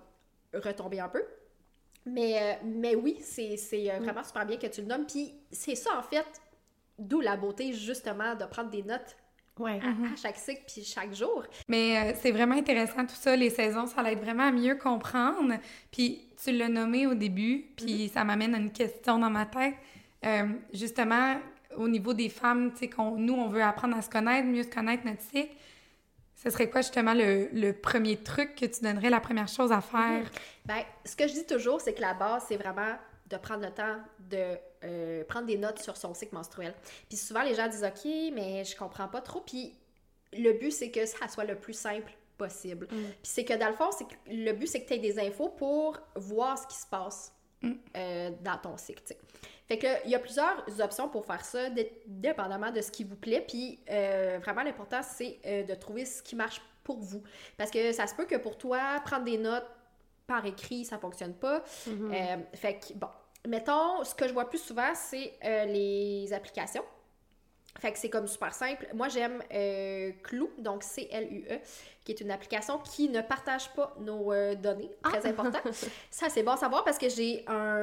[0.53, 1.23] retombé un peu.
[2.05, 3.89] Mais, euh, mais oui, c'est c'est, Mm.
[3.89, 5.05] euh, vraiment super bien que tu le nommes.
[5.05, 6.25] Puis c'est ça, en fait,
[6.97, 9.15] d'où la beauté, justement, de prendre des notes
[9.59, 9.79] Ouais.
[9.83, 11.43] à, à chaque cycle puis chaque jour.
[11.67, 15.55] Mais euh, c'est vraiment intéressant tout ça, les saisons, ça l'aide vraiment à mieux comprendre.
[15.91, 19.75] Puis tu l'as nommé au début, puis ça m'amène à une question dans ma tête.
[20.25, 21.37] Euh, justement,
[21.75, 24.63] au niveau des femmes, tu sais, qu'on, nous, on veut apprendre à se connaître, mieux
[24.63, 25.55] se connaître notre cycle.
[26.35, 29.81] Ce serait quoi justement le, le premier truc que tu donnerais, la première chose à
[29.81, 30.29] faire?
[30.65, 32.93] Ben, ce que je dis toujours, c'est que la base, c'est vraiment
[33.27, 36.73] de prendre le temps de euh, prendre des notes sur son cycle menstruel.
[37.09, 39.41] Puis souvent, les gens disent OK, mais je comprends pas trop.
[39.41, 39.73] Puis
[40.33, 42.85] le but, c'est que ça soit le plus simple possible.
[42.91, 42.95] Mm.
[43.05, 45.19] Puis c'est que dans le fond, c'est que le but, c'est que tu aies des
[45.19, 47.71] infos pour voir ce qui se passe Mm.
[47.95, 49.01] euh, dans ton cycle.
[49.67, 53.03] Fait que il y a plusieurs options pour faire ça, dé- dépendamment de ce qui
[53.03, 53.43] vous plaît.
[53.47, 57.23] Puis euh, vraiment, l'important, c'est de trouver ce qui marche pour vous.
[57.57, 59.65] Parce que ça se peut que pour toi, prendre des notes
[60.27, 61.63] par écrit, ça fonctionne pas.
[61.87, 62.13] Mhm.
[62.13, 63.07] Euh, fait que, bon,
[63.47, 66.83] mettons, ce que je vois plus souvent, c'est euh, les applications.
[67.79, 68.87] Fait que c'est comme super simple.
[68.93, 71.59] Moi, j'aime euh, Clou, donc C-L-U-E,
[72.03, 74.89] qui est une application qui ne partage pas nos euh, données.
[75.03, 75.59] Très important.
[76.11, 77.77] Ça, c'est bon à savoir parce que j'ai un,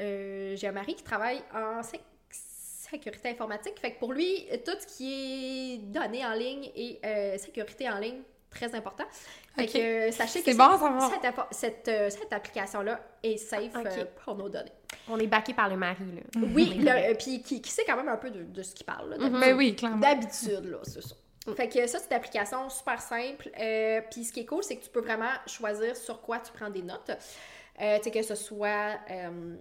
[0.00, 3.80] euh, j'ai un mari qui travaille en sé- sécurité informatique.
[3.80, 7.00] Fait que pour lui, tout ce qui est données en ligne et
[7.38, 9.04] sécurité en ligne, très important.
[9.56, 10.64] Fait que euh, sachez que bon
[11.10, 14.72] cette, cette, euh, cette application-là est safe euh, pour nos données.
[15.10, 16.40] On est baqué par le mari, là.
[16.54, 19.10] Oui, euh, puis qui, qui sait quand même un peu de, de ce qu'il parle.
[19.10, 19.40] là, Mhm.
[19.40, 19.98] Ben oui, clairement.
[20.00, 21.14] D'habitude, là, c'est ça.
[21.56, 23.50] Fait que ça, c'est une application super simple.
[23.58, 26.52] Euh, Puis ce qui est cool, c'est que tu peux vraiment choisir sur quoi tu
[26.52, 27.10] prends des notes.
[27.80, 29.54] Euh, tu sais, que ce soit, euh,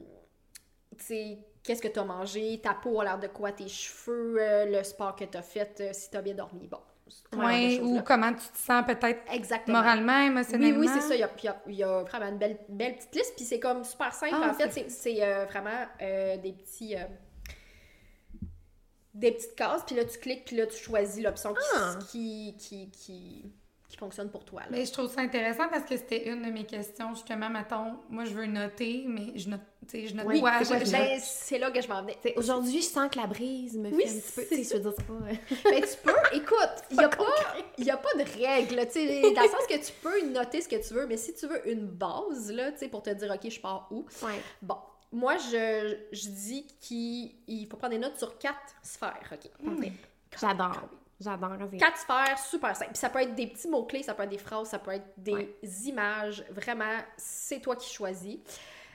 [0.98, 4.66] tu sais, qu'est-ce que tu as mangé, ta peau a l'air de quoi, tes cheveux,
[4.70, 6.68] le sport que tu as fait, si tu as bien dormi.
[6.68, 6.80] Bon.
[7.34, 9.78] Ouais, ou comment tu te sens peut-être Exactement.
[9.80, 10.80] moralement, Oui, émotionnellement.
[10.80, 11.16] oui, c'est ça.
[11.16, 13.34] Il y a, il y a- il y a vraiment une belle, belle petite liste.
[13.36, 14.36] Puis c'est comme super simple.
[14.42, 16.96] Ah, en fait, c'est- c'est euh, vraiment euh, des petits.
[16.96, 17.00] euh,
[19.14, 19.84] des petites cases.
[19.86, 20.46] Puis là, tu cliques.
[20.46, 22.00] Puis là, tu choisis l'option qui, Ah.
[22.12, 23.54] qui, qui, qui, qui
[23.96, 24.62] fonctionne pour toi.
[24.62, 24.68] là.
[24.72, 28.26] Mais je trouve ça intéressant parce que c'était une de mes questions, justement, mettons, moi
[28.26, 31.58] je veux noter, mais je note, tu sais, je note Oui, quoi, c'est Ben, c'est
[31.58, 32.18] là que je m'en venais.
[32.22, 34.42] Tu sais, Aujourd'hui, je sens que la brise me Oui, fait un petit peu.
[34.50, 35.14] c'est Tu sais, je veux dire, pas.
[35.14, 35.34] euh,
[35.72, 37.26] Ben, tu peux, écoute, il n'y a, pas-
[37.78, 40.68] y a pas de règle, tu sais, dans le sens que tu peux noter ce
[40.68, 43.32] que tu veux, mais si tu veux une base, là, tu sais, pour te dire,
[43.34, 44.42] OK, je pars où, Ouais.
[44.62, 44.76] bon,
[45.14, 49.50] moi, je, je dis qu'il il faut prendre des notes sur quatre sphères, OK?
[49.66, 49.94] Parfait.
[50.40, 50.90] J'adore.
[51.20, 51.52] J'adore.
[51.80, 52.92] Quatre sphères, super simple.
[52.92, 55.08] Puis ça peut être des petits mots-clés, ça peut être des phrases, ça peut être
[55.18, 55.60] des Ouais.
[55.86, 56.44] images.
[56.52, 58.38] Vraiment, c'est toi qui choisis.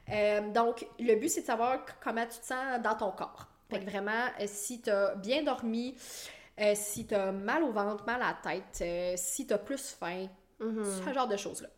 [0.08, 3.46] Euh, donc, le but, c'est de savoir comment tu te sens dans ton corps.
[3.70, 5.96] Fait que vraiment, euh, si tu as bien dormi,
[6.60, 9.58] euh, si tu as mal au ventre, mal à la tête, euh, si tu as
[9.58, 10.26] plus faim,
[10.60, 10.84] Mhm.
[10.84, 11.68] ce genre de choses-là.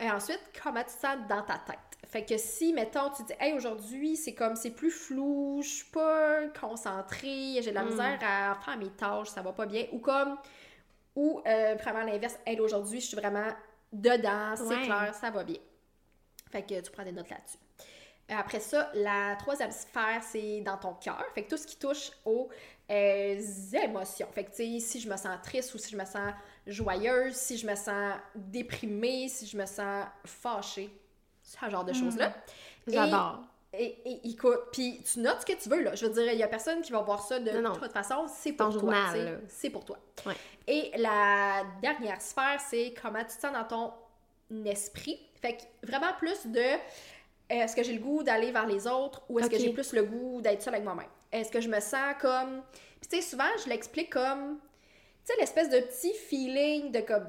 [0.00, 1.78] Et ensuite, comment tu te sens dans ta tête?
[2.06, 5.90] Fait que si, mettons, tu dis, hey, aujourd'hui, c'est comme, c'est plus flou, je suis
[5.90, 7.88] pas concentrée, j'ai de la Mm.
[7.88, 9.86] misère à faire mes tâches, ça va pas bien.
[9.92, 10.36] Ou comme,
[11.16, 13.48] ou euh, vraiment l'inverse, hey, aujourd'hui, je suis vraiment
[13.92, 14.82] dedans, c'est Ouais.
[14.82, 15.58] clair, ça va bien.
[16.50, 17.58] Fait que tu prends des notes là-dessus.
[18.30, 21.24] Euh, Après ça, la troisième sphère, c'est dans ton cœur.
[21.34, 22.48] Fait que tout ce qui touche aux
[22.90, 23.40] euh,
[23.82, 24.28] émotions.
[24.32, 26.32] Fait que, tu sais, si je me sens triste ou si je me sens
[26.66, 30.90] joyeuse, si je me sens déprimée, si je me sens fâchée,
[31.42, 32.32] ce genre de choses-là.
[32.86, 33.42] Et- J'adore.
[33.76, 35.94] Et, et- écoute, puis tu notes ce que tu veux, là.
[35.96, 37.76] Je veux dire, il y a personne qui va voir ça de Non, non.
[37.76, 38.26] toute façon.
[38.28, 38.94] C'est pour toi.
[39.48, 39.98] C'est pour toi.
[40.68, 45.18] Et la dernière sphère, c'est comment tu te sens dans ton esprit.
[45.42, 46.76] Fait que vraiment plus de euh,
[47.50, 50.04] est-ce que j'ai le goût d'aller vers les autres ou est-ce que j'ai plus le
[50.04, 51.08] goût d'être seule avec moi-même?
[51.32, 52.62] Est-ce que je me sens comme.
[53.00, 54.58] Puis tu sais, souvent, je l'explique comme.
[55.26, 57.28] Tu sais, l'espèce de petit feeling de comme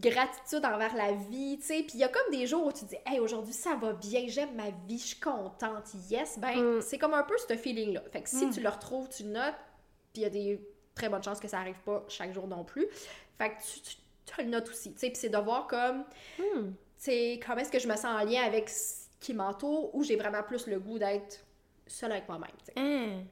[0.00, 1.82] gratitude envers la vie, tu sais.
[1.82, 3.92] Puis il y a comme des jours où tu te dis, hey, aujourd'hui ça va
[3.92, 6.38] bien, j'aime ma vie, je suis contente, yes.
[6.38, 6.80] Ben, Mm.
[6.80, 8.02] c'est comme un peu ce feeling-là.
[8.10, 8.50] Fait que si Mm.
[8.54, 9.54] tu le retrouves, tu le notes,
[10.14, 10.60] puis il y a des
[10.94, 12.86] très bonnes chances que ça arrive pas chaque jour non plus.
[13.36, 15.08] Fait que tu, tu, tu le notes aussi, tu sais.
[15.10, 16.04] Puis c'est de voir comme,
[16.38, 16.70] Hmm.
[16.70, 20.02] tu sais, comment est-ce que je me sens en lien avec ce qui m'entoure ou
[20.02, 21.44] j'ai vraiment plus le goût d'être
[21.86, 23.26] seule avec moi-même, tu sais.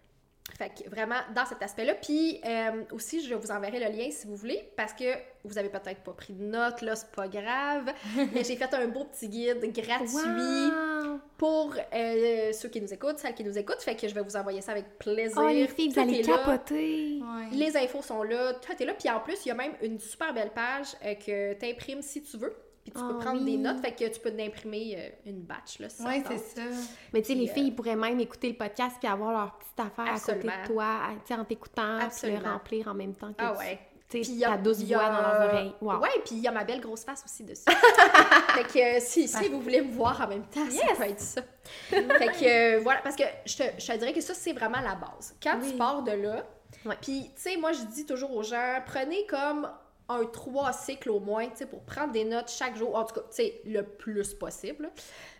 [0.58, 1.94] Fait que vraiment dans cet aspect-là.
[1.94, 5.04] Puis euh, aussi, je vous enverrai le lien si vous voulez, parce que
[5.42, 7.90] vous avez peut-être pas pris de notes, là, c'est pas grave.
[8.34, 11.18] mais j'ai fait un beau petit guide gratuit Wow.
[11.38, 13.80] pour euh, ceux qui nous écoutent, celles qui nous écoutent.
[13.82, 15.36] Fait que je vais vous envoyer ça avec plaisir.
[15.38, 17.20] Oh, les filles, vous allez capoter.
[17.20, 17.48] Ouais.
[17.56, 18.94] Les infos sont là, tout est là.
[18.94, 22.02] Puis en plus, il y a même une super belle page euh, que tu imprimes
[22.02, 22.54] si tu veux.
[22.84, 23.52] Puis tu peux Ah prendre oui.
[23.52, 23.80] des notes.
[23.80, 26.62] Fait que tu peux imprimer euh, une batch, là, si ça Ouais, te c'est ça.
[27.14, 29.80] Mais tu sais, les filles, ils pourraient même écouter le podcast puis avoir leur petite
[29.80, 30.86] affaire à côté de toi,
[31.26, 33.78] tu sais, en t'écoutant, puis le remplir en même temps que Ah tu- ouais.
[34.10, 35.74] tu Puis y a- ta douce voix dans leurs oreilles.
[35.80, 35.98] Wow.
[36.00, 37.64] Ouais, puis il y a ma belle grosse face aussi dessus.
[38.54, 41.20] fait que euh, si, si vous voulez me voir en même temps, ça peut être
[41.20, 41.40] ça.
[41.88, 44.80] fait que euh, voilà, parce que je te, je te dirais que ça, c'est vraiment
[44.80, 45.34] la base.
[45.42, 45.72] Quand tu Oui.
[45.78, 46.44] pars de là,
[46.84, 46.98] Ouais.
[47.00, 49.68] puis tu sais, moi je dis toujours aux gens, prenez comme
[50.08, 53.14] un trois cycles au moins, tu sais, pour prendre des notes chaque jour, en tout
[53.14, 54.90] cas, tu sais, le plus possible.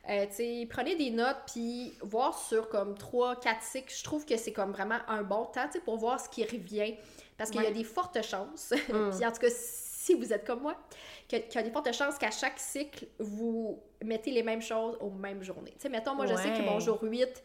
[0.09, 4.25] Euh, tu sais, prenez des notes, puis voir sur comme trois, quatre cycles, je trouve
[4.25, 6.95] que c'est comme vraiment un bon temps, tu sais, pour voir ce qui revient.
[7.37, 9.11] Parce qu'il y a des fortes chances, Mm.
[9.11, 10.77] puis en tout cas, si vous êtes comme moi,
[11.29, 15.11] qu'il y a des fortes chances qu'à chaque cycle, vous mettez les mêmes choses aux
[15.11, 15.73] mêmes journées.
[15.73, 17.43] Tu sais, mettons, moi, je sais que mon jour 8,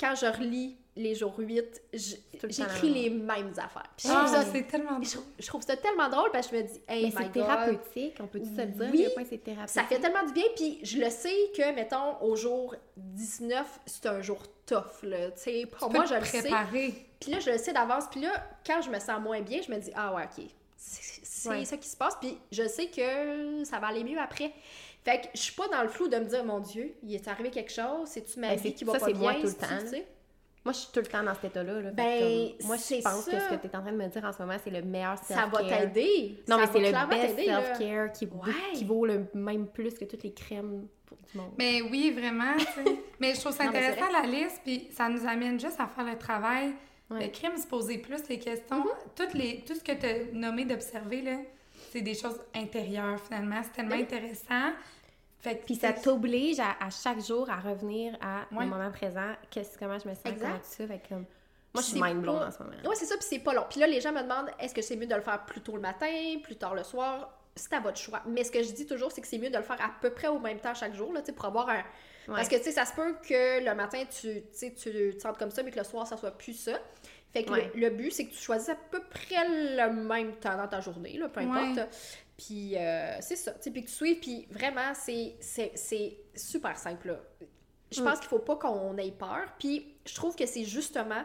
[0.00, 3.90] quand je relis les jours 8, j- Tout le temps j'écris les mêmes affaires.
[3.96, 5.04] Puis je, Ah, trouve ça, c'est tellement drôle.
[5.38, 8.26] je trouve ça tellement drôle parce que je me dis, hey c'est God, thérapeutique, on
[8.26, 9.10] peut-tu se le dire?
[9.16, 9.26] Oui.
[9.30, 9.74] c'est thérapeutique?
[9.74, 14.06] ça fait tellement du bien, puis je le sais que, mettons, au jour 19, c'est
[14.06, 15.30] un jour tough, là.
[15.30, 16.94] Tu sais, pour Tu moi, peux je te le sais.
[17.20, 18.04] Puis là, je le sais d'avance.
[18.10, 18.32] Puis là,
[18.66, 20.44] quand je me sens moins bien, je me dis, ah ouais, ok,
[20.76, 21.64] c'est c'est Ouais.
[21.64, 22.16] ça qui se passe.
[22.20, 24.52] Puis je sais que ça va aller mieux après.
[25.04, 27.26] Fait que je suis pas dans le flou de me dire, mon Dieu, il est
[27.28, 29.22] arrivé quelque chose, c'est-tu ma Ben, vie qui va ça, pas c'est bien?
[29.22, 30.06] moi tout le temps, tu sais?
[30.62, 31.80] Moi, je suis tout le temps dans cet état-là.
[31.80, 31.90] là.
[31.92, 33.40] Ben, que, comme, moi, je pense que ça.
[33.48, 35.16] ce que tu es en train de me dire en ce moment, c'est le meilleur
[35.24, 35.78] Ça va self-care.
[35.94, 36.42] t'aider.
[36.46, 38.52] Non, Ça mais c'est le best self-care qui, vaut- Ouais.
[38.74, 41.52] qui vaut le même plus que toutes les crèmes pour du monde.
[41.56, 42.96] Mais oui, vraiment, tu sais.
[43.20, 46.04] Mais je trouve ça Non, intéressant la liste, puis ça nous amène juste à faire
[46.04, 46.74] le travail.
[47.10, 47.24] Ouais.
[47.24, 48.84] Le crime, se poser plus les questions.
[49.16, 51.36] Toutes les, tout ce que tu as nommé d'observer, là,
[51.90, 53.60] c'est des choses intérieures, finalement.
[53.62, 54.02] C'est tellement Oui.
[54.02, 54.72] intéressant.
[55.40, 58.64] Fait que, Puis ça t'oblige à, à chaque jour à revenir à Ouais.
[58.64, 59.32] le moment présent.
[59.50, 60.40] Qu'est-ce, comment je me sens, Exact.
[60.46, 60.86] comment tout ça.
[60.86, 61.24] Fait que, comme,
[61.72, 62.76] moi, je suis C'est mind blown pas- en ce moment.
[62.84, 63.64] Ouais, c'est ça, puis c'est pas long.
[63.70, 65.76] Puis là, les gens me demandent est-ce que c'est mieux de le faire plus tôt
[65.76, 66.08] le matin,
[66.42, 67.32] plus tard le soir?
[67.56, 68.22] C'est à votre choix.
[68.26, 70.10] Mais ce que je dis toujours, c'est que c'est mieux de le faire à peu
[70.10, 71.82] près au même temps chaque jour, là, pour avoir un.
[72.26, 75.20] Parce que, tu sais, ça se peut que le matin, tu, tu sais, tu te
[75.20, 76.78] sentes comme ça, mais que le soir, ça soit plus ça.
[77.32, 77.70] Fait que Ouais.
[77.74, 80.80] le, le but, c'est que tu choisisses à peu près le même temps dans ta
[80.80, 81.76] journée, là, peu importe.
[81.78, 81.88] Ouais.
[82.36, 86.76] Puis euh, c'est ça, tu puis que tu suives, puis vraiment, c'est- c'est c'est super
[86.78, 87.20] simple, là.
[87.92, 88.04] Je Mm.
[88.04, 91.22] pense qu'il faut pas qu'on ait peur, puis je trouve que c'est justement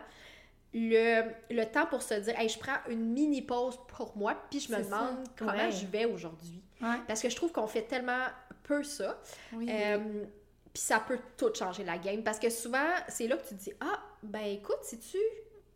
[0.73, 4.59] le, le temps pour se dire, hey, je prends une mini pause pour moi, puis
[4.59, 5.31] je me C'est demande ça.
[5.37, 5.71] comment Ouais.
[5.71, 6.61] je vais aujourd'hui.
[7.07, 8.25] Parce que je trouve qu'on fait tellement
[8.63, 9.19] peu ça.
[9.53, 9.67] Oui.
[9.69, 10.25] Euh,
[10.73, 12.21] puis ça peut tout changer la game.
[12.23, 15.17] Parce que souvent, c'est là que tu te dis Ah, ben écoute, si tu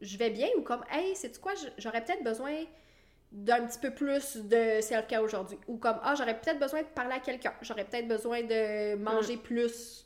[0.01, 2.65] je vais bien ou comme Hey, sais-tu quoi, j'aurais peut-être besoin
[3.31, 5.57] d'un petit peu plus de self-care aujourd'hui.
[5.67, 7.53] Ou comme Ah, j'aurais peut-être besoin de parler à quelqu'un.
[7.61, 10.05] J'aurais peut-être besoin de manger plus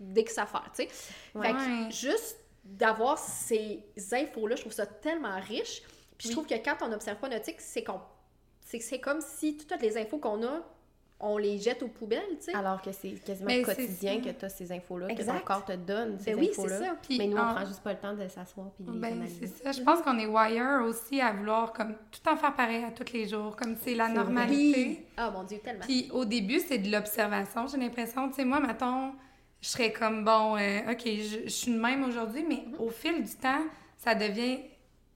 [0.00, 1.40] dès que ça fait, tu sais.
[1.40, 5.82] Fait que juste d'avoir ces infos-là, je trouve ça tellement riche.
[6.18, 8.00] Puis je trouve que quand on n'observe pas notre c'est qu'on.
[8.60, 10.62] C'est c'est comme si toutes les infos qu'on a,
[11.20, 12.54] on les jette aux poubelles, tu sais.
[12.54, 15.72] Alors que c'est quasiment Mais quotidien que tu as ces infos-là, que ton corps te
[15.72, 16.78] donne ces Ben oui, c'est infos-là.
[16.80, 16.96] ça.
[17.02, 18.98] Puis Mais nous, on en- prend juste pas le temps de s'asseoir puis de les
[18.98, 19.46] Ben, analyser.
[19.46, 19.72] c'est ça.
[19.72, 23.12] Je pense qu'on est wire aussi à vouloir comme tout en faire pareil à tous
[23.12, 24.24] les jours, comme c'est la C'est vrai.
[24.24, 25.06] normalité.
[25.16, 25.84] Ah mon Dieu, tellement.
[25.86, 28.28] Puis au début, c'est de l'observation, j'ai l'impression.
[28.28, 29.12] Tu sais, moi, mettons,
[29.62, 32.80] je serais comme, bon, euh, OK, je, je suis de même aujourd'hui, mais Mhm.
[32.80, 33.62] au fil du temps,
[33.96, 34.58] ça devient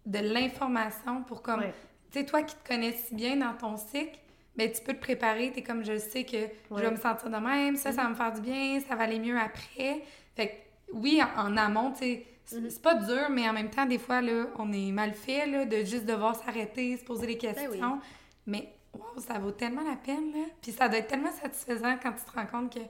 [0.07, 1.61] de l'information pour comme...
[1.61, 1.75] Ouais.
[2.11, 4.19] Tu sais, toi qui te connais si bien dans ton cycle,
[4.59, 5.53] ben, tu peux te préparer.
[5.53, 6.37] Tu es comme, je sais que
[6.71, 9.05] je vais me sentir de même, ça, ça va me faire du bien, ça va
[9.05, 10.03] aller mieux après.
[10.35, 13.87] Fait que, oui, en, en amont, tu sais, c'est pas dur, mais en même temps,
[13.87, 17.39] des fois, là, on est mal fait, là, de juste devoir s'arrêter, se poser des
[17.39, 17.71] questions.
[17.71, 18.09] oui.
[18.47, 20.45] Mais, wow, ça vaut tellement la peine, là.
[20.61, 22.81] Puis ça doit être tellement satisfaisant quand tu te rends compte que,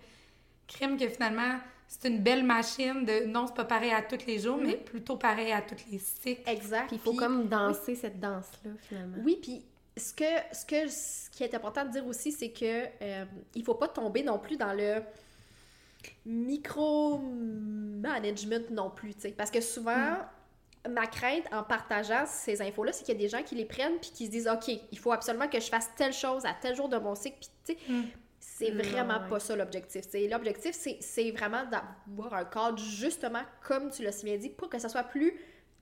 [0.68, 4.38] crime, que finalement, c'est une belle machine de, non, c'est pas pareil à tous les
[4.38, 6.48] jours, mais plutôt pareil à tous les cycles.
[6.48, 6.86] Exact.
[6.86, 9.16] Puis il faut comme danser cette danse-là, finalement.
[9.24, 9.64] Oui, puis
[9.98, 13.62] ce que, ce que ce qui est important de dire aussi, c'est que euh, il
[13.64, 15.02] faut pas tomber non plus dans le
[16.26, 19.30] micro-management non plus, tu sais.
[19.30, 20.18] Parce que souvent,
[20.88, 23.98] ma crainte en partageant ces infos-là, c'est qu'il y a des gens qui les prennent
[24.00, 26.74] puis qui se disent OK, il faut absolument que je fasse telle chose à tel
[26.76, 27.78] jour de mon cycle, puis tu sais.
[27.92, 28.02] Mm.
[28.40, 29.28] C'est Non, vraiment ouais.
[29.28, 30.04] pas ça l'objectif.
[30.14, 34.68] L'objectif, c'est c'est vraiment d'avoir un cadre justement comme tu l'as si bien dit, pour
[34.68, 35.32] que ça soit plus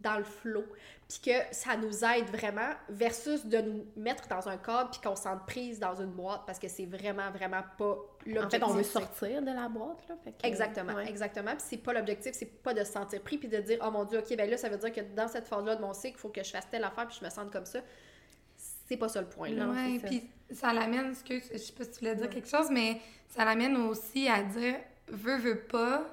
[0.01, 0.65] dans le flow,
[1.09, 5.17] puis que ça nous aide vraiment, versus de nous mettre dans un cadre puis qu'on
[5.17, 8.45] se sente prise dans une boîte, parce que c'est vraiment, vraiment pas l'objectif.
[8.47, 10.17] En fait, on veut sortir de la boîte, là.
[10.23, 11.09] fait que- Exactement, Ouais.
[11.09, 11.53] exactement.
[11.53, 14.05] Puis c'est pas l'objectif, c'est pas de se sentir pris puis de dire oh mon
[14.05, 16.21] dieu, ok, ben là ça veut dire que dans cette phase-là de mon cycle, il
[16.21, 17.81] faut que je fasse telle affaire puis je me sente comme ça.
[18.89, 19.69] C'est pas ça le point là.
[19.69, 22.33] Ouais, puis ça l'amène, excuse, je sais pas si tu voulais dire Ouais.
[22.33, 24.77] quelque chose, mais ça l'amène aussi à dire,
[25.09, 26.05] veut, veut pas,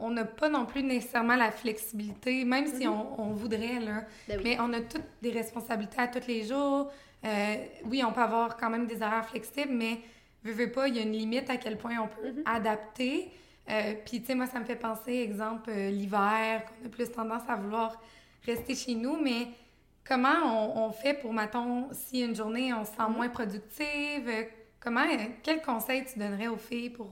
[0.00, 4.04] on n'a pas non plus nécessairement la flexibilité, même si on, on voudrait, là.
[4.28, 4.42] Ben oui.
[4.44, 6.90] Mais on a toutes des responsabilités à tous les jours.
[7.24, 9.98] Euh, oui, on peut avoir quand même des horaires flexibles, mais
[10.44, 12.42] veut, veut pas, il y a une limite à quel point on peut Mm-hmm.
[12.46, 13.30] adapter.
[13.70, 17.10] Euh, Puis, tu sais, moi, ça me fait penser, exemple, euh, l'hiver, qu'on a plus
[17.10, 18.00] tendance à vouloir
[18.46, 19.48] rester chez nous, mais
[20.06, 24.42] comment on, on fait pour, mettons, si une journée, on se sent moins productive, euh,
[24.80, 25.04] comment,
[25.42, 27.08] quel conseil tu donnerais aux filles pour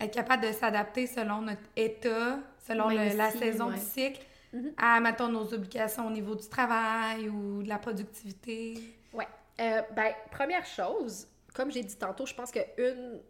[0.00, 3.74] être capable de s'adapter selon notre état, selon le- la si, saison ouais.
[3.74, 4.20] du cycle,
[4.52, 4.72] Mhm.
[4.78, 8.74] à, mettons, nos obligations au niveau du travail ou de la productivité?
[9.12, 9.28] Ouais.
[9.60, 13.20] Euh, ben, première chose, comme j'ai dit tantôt, je pense que une,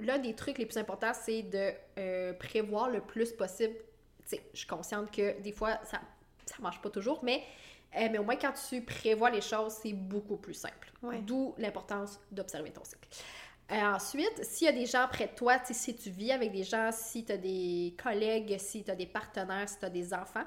[0.00, 3.74] l'un des trucs les plus importants, c'est de euh, prévoir le plus possible.
[4.22, 6.00] Tu sais, je suis consciente que des fois, ça
[6.46, 7.42] ça marche pas toujours, mais,
[7.96, 10.92] euh, mais au moins quand tu prévois les choses, c'est beaucoup plus simple.
[11.02, 11.18] Ouais.
[11.22, 13.08] D'où l'importance d'observer ton cycle.
[13.72, 16.64] Euh, ensuite, s'il y a des gens près de toi, si tu vis avec des
[16.64, 20.12] gens, si tu as des collègues, si tu as des partenaires, si tu as des
[20.12, 20.44] enfants,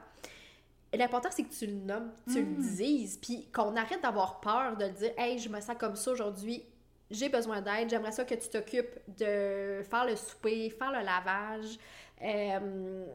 [0.93, 4.85] l'important c'est que tu le nommes, tu le dises, puis qu'on arrête d'avoir peur de
[4.85, 6.63] le dire Hey, je me sens comme ça aujourd'hui,
[7.09, 11.77] j'ai besoin d'aide, j'aimerais ça que tu t'occupes de faire le souper, faire le lavage.
[12.23, 13.05] euh,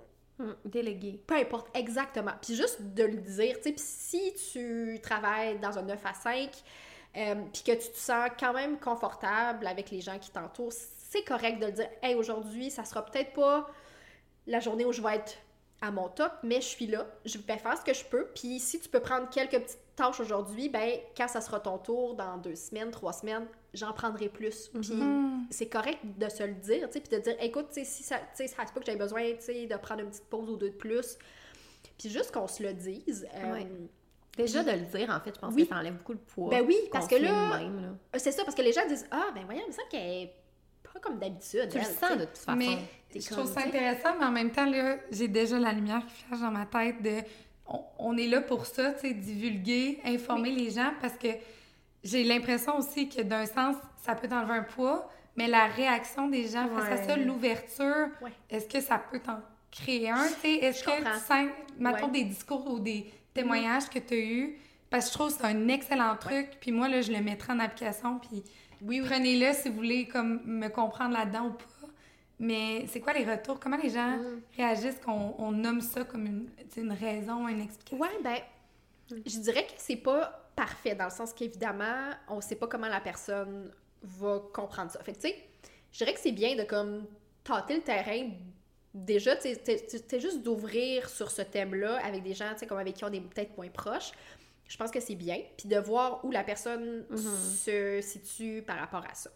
[0.40, 1.20] Hum, Délégué.
[1.26, 2.32] peu importe, exactement.
[2.40, 6.14] Puis juste de le dire, tu sais, puis si tu travailles dans un 9 à
[6.14, 6.50] 5,
[7.16, 11.24] euh, puis que tu te sens quand même confortable avec les gens qui t'entourent, c'est
[11.24, 13.68] correct de le dire, hey, aujourd'hui, ça sera peut-être pas
[14.46, 15.34] la journée où je vais être
[15.80, 18.60] à mon top, mais je suis là, je vais faire ce que je peux, puis
[18.60, 22.38] si tu peux prendre quelques petites tâches aujourd'hui, ben, quand ça sera ton tour, dans
[22.38, 24.68] deux semaines, trois semaines, j'en prendrai plus.
[24.80, 25.44] Puis Hmm.
[25.50, 28.02] c'est correct de se le dire, tu sais, puis de dire, écoute, tu sais, si
[28.04, 30.26] ça, tu sais, ça se peut que j'aie besoin, tu sais, de prendre une petite
[30.30, 31.18] pause ou deux de plus.
[31.98, 33.26] Puis juste qu'on se le dise.
[33.34, 33.66] euh, Ouais.
[34.36, 35.64] Déjà de le dire, en fait, je pense Oui.
[35.64, 36.48] que ça enlève beaucoup le poids.
[36.50, 37.88] Ben oui, parce que là- nous-mêmes, là.
[37.88, 40.00] euh, C'est ça, parce que les gens disent, ah, ben voyons, il me semble qu'elle
[40.22, 40.34] est
[40.82, 41.68] pas comme d'habitude.
[41.70, 42.56] Tu le sens de toute façon.
[42.56, 42.78] Mais
[43.14, 46.40] je trouve ça intéressant, mais en même temps, là, j'ai déjà la lumière qui flash
[46.40, 47.20] dans ma tête de...
[47.66, 51.28] On, on est là pour ça, tu sais, divulguer, informer les gens, parce que
[52.02, 56.48] j'ai l'impression aussi que d'un sens, ça peut t'enlever un poids, mais la réaction des
[56.48, 58.32] gens face à ça, l'ouverture, Ouais.
[58.50, 59.40] est-ce que ça peut t'en
[59.70, 60.54] créer un, tu sais?
[60.56, 61.46] Est-ce que tu sens,
[61.78, 62.12] mettons, Ouais.
[62.12, 64.58] des discours ou des témoignages que tu as eus,
[64.90, 67.52] parce que je trouve que c'est un excellent truc, puis moi, là, je le mettrai
[67.52, 68.42] en application, puis
[68.82, 69.08] Oui, oui.
[69.08, 71.64] prenez-le si vous voulez comme me comprendre là-dedans ou pas.
[72.38, 73.60] Mais c'est quoi les retours?
[73.60, 74.40] Comment les gens Mm.
[74.56, 77.98] réagissent qu'on on nomme ça comme une, une raison, une explication?
[78.00, 78.38] Ouais, ben,
[79.10, 83.00] je dirais que c'est pas parfait dans le sens qu'évidemment, on sait pas comment la
[83.00, 83.70] personne
[84.02, 85.02] va comprendre ça.
[85.04, 85.36] Fait que, tu sais,
[85.92, 87.06] je dirais que c'est bien de comme
[87.44, 88.30] tâter le terrain.
[88.94, 92.94] Déjà, tu sais, juste d'ouvrir sur ce thème-là avec des gens, tu sais, comme avec
[92.94, 94.12] qui on est peut-être moins proches.
[94.68, 95.38] Je pense que c'est bien.
[95.56, 99.30] Puis de voir où la personne se situe par rapport à ça.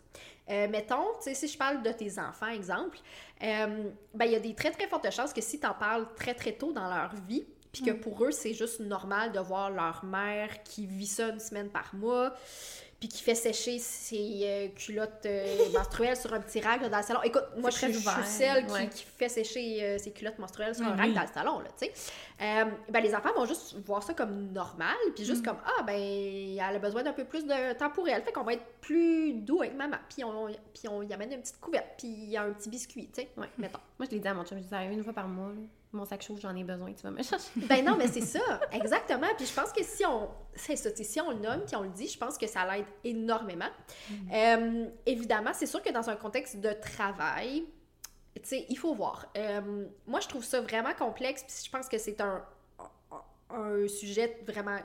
[0.48, 2.98] Euh, mettons, tu sais, si je parle de tes enfants, exemple,
[3.42, 6.06] euh, ben, il y a des très, très fortes chances que si tu en parles
[6.14, 9.70] très, très tôt dans leur vie, puis que pour eux, c'est juste normal de voir
[9.70, 12.34] leur mère qui vit ça une semaine par mois,
[12.98, 17.02] puis qui fait sécher ses euh, culottes euh, menstruelles sur un petit là, dans le
[17.02, 17.22] salon.
[17.22, 18.88] Écoute, moi, je je suis celle qui, ouais.
[18.88, 21.12] qui fait sécher euh, ses culottes menstruelles sur Oui, un oui.
[21.14, 21.92] dans le salon, là, tu sais.
[22.38, 26.58] Ben, les enfants vont juste voir ça comme normal, puis juste comme, ah, ben, elle
[26.60, 29.60] a besoin d'un peu plus de temps pour elle, fait qu'on va être plus doux
[29.60, 32.42] avec maman, puis on, puis on y amène une petite couverte, puis il y a
[32.42, 33.48] un petit biscuit, tu sais, Ouais.
[33.58, 33.78] mettons.
[33.98, 35.54] Moi, je l'ai dit à mon chum, je disais, une fois par mois, là,
[35.96, 37.48] mon sac chaud, j'en ai besoin, tu vas me chercher.
[37.56, 39.26] Ben non, mais c'est ça, exactement.
[39.36, 41.88] Puis je pense que si on, c'est ça, si on le nomme puis on le
[41.88, 43.68] dit, je pense que ça l'aide énormément.
[44.32, 47.64] Euh, évidemment, c'est sûr que dans un contexte de travail,
[48.36, 49.26] tu sais, il faut voir.
[49.36, 52.44] Euh, moi, je trouve ça vraiment complexe, puis je pense que c'est un,
[53.50, 54.78] un, un sujet vraiment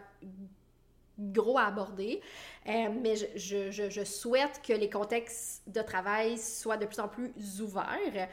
[1.19, 2.21] gros à aborder,
[2.67, 6.99] Euh, mais je, je, je, je souhaite que les contextes de travail soient de plus
[6.99, 7.31] en plus
[7.61, 8.29] ouverts,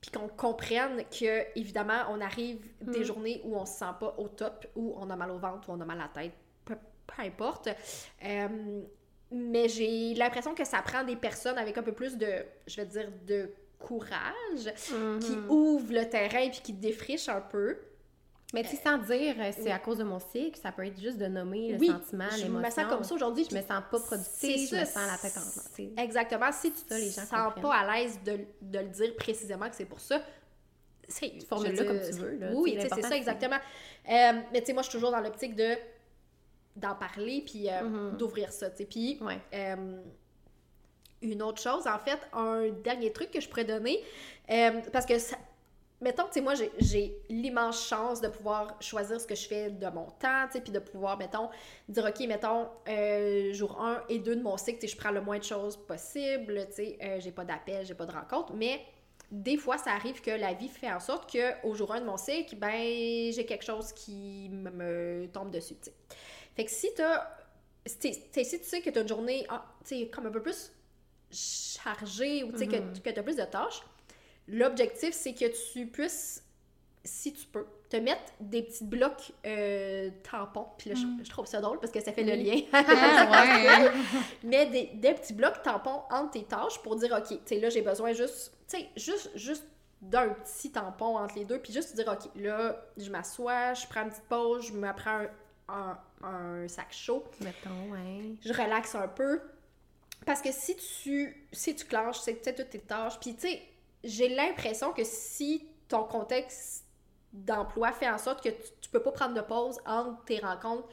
[0.00, 3.04] puis qu'on comprenne que, évidemment, on arrive des Mm.
[3.04, 5.72] journées où on se sent pas au top, où on a mal au ventre, où
[5.72, 6.32] on a mal à la tête,
[6.64, 6.76] peu,
[7.06, 7.68] peu importe.
[8.24, 8.80] Euh,
[9.32, 12.28] mais j'ai l'impression que ça prend des personnes avec un peu plus de,
[12.66, 14.72] je vais dire, de courage,
[15.20, 15.50] qui Mhm.
[15.50, 17.76] ouvrent le terrain puis qui défrichent un peu.
[18.54, 19.70] Mais tu sais, sans dire, euh, c'est oui.
[19.70, 22.44] à cause de mon cycle, ça peut être juste de nommer le Oui, sentiment, je
[22.44, 22.66] l'émotion.
[22.66, 23.46] me sens comme ça aujourd'hui.
[23.50, 26.02] Je me sens pas productive, je me sens la tête en.
[26.02, 26.50] Exactement.
[26.52, 27.62] Si tu Ça, les te gens sens comprennent.
[27.62, 30.22] pas à l'aise de, de le dire précisément que c'est pour ça,
[31.06, 32.50] c'est Formule-le je comme tu veux, là.
[32.54, 33.56] Oui, c'est ça, exactement.
[33.56, 35.74] Euh, mais tu sais, moi, je suis toujours dans l'optique de
[36.76, 38.16] d'en parler puis euh, Mhm.
[38.16, 38.84] d'ouvrir ça, tu sais.
[38.86, 39.38] Puis Ouais.
[39.52, 40.00] euh,
[41.20, 44.02] une autre chose, en fait, un dernier truc que je pourrais donner,
[44.92, 45.36] parce que, ça-
[46.00, 49.86] mettons, tu sais, moi, j'ai- l'immense chance de pouvoir choisir ce que je fais de
[49.88, 51.48] mon temps, tu sais, puis de pouvoir, mettons,
[51.88, 55.10] dire, OK, mettons, euh, jour 1 et 2 de mon cycle, tu sais, je prends
[55.10, 58.52] le moins de choses possible, tu sais, euh, j'ai pas d'appel, j'ai pas de rencontre,
[58.54, 58.80] mais
[59.30, 62.16] des fois, ça arrive que la vie fait en sorte qu'au jour 1 de mon
[62.16, 65.94] cycle, ben, j'ai quelque chose qui me, me tombe dessus, tu sais.
[66.56, 67.26] Fait que si t'as
[67.86, 70.72] si tu sais que tu as une journée ah, tu sais, comme un peu plus
[71.30, 72.92] chargée ou tu sais, Mhm.
[73.02, 73.82] que, tu as plus de tâches,
[74.48, 76.42] l'objectif, c'est que tu puisses,
[77.04, 80.66] si tu peux, te mettre des petits blocs euh, tampons.
[80.76, 82.60] Puis là, je- je, trouve ça drôle parce que ça fait le lien.
[82.72, 83.84] Ah.
[84.44, 87.70] Mais des, des petits blocs tampons entre tes tâches pour dire, OK, tu sais, là,
[87.70, 89.64] j'ai besoin juste, tu sais, juste, juste
[90.02, 94.02] d'un petit tampon entre les deux, puis juste dire, OK, là, je m'assois, je prends
[94.02, 95.22] une petite pause, je me prends
[95.68, 98.34] un, un- un sac chaud, Mettons, ouais.
[98.44, 99.40] je relaxe un peu.
[100.26, 103.48] Parce que si tu, si tu clenches, c'est tu sais, toutes tes tâches, puis tu
[103.48, 103.62] sais,
[104.04, 106.84] j'ai l'impression que si ton contexte
[107.32, 110.88] d'emploi fait en sorte que tu, tu peux pas prendre de pause entre tes rencontres,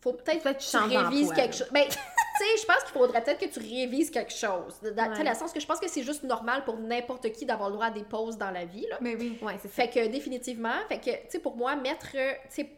[0.00, 1.68] faut peut-être que tu révises quelque chose.
[1.72, 4.78] Ben, tu sais, je pense qu'il faudrait peut-être que tu révises quelque chose.
[4.94, 5.24] Dans, Ouais.
[5.24, 7.86] le sens que je pense que c'est juste normal pour n'importe qui d'avoir le droit
[7.86, 8.98] à des pauses dans la vie, là.
[9.00, 9.38] Mais oui.
[9.42, 9.68] Ouais, c'est.
[9.68, 12.70] Fait que définitivement, fait que, tu sais, pour moi, mettre, euh, tu sais,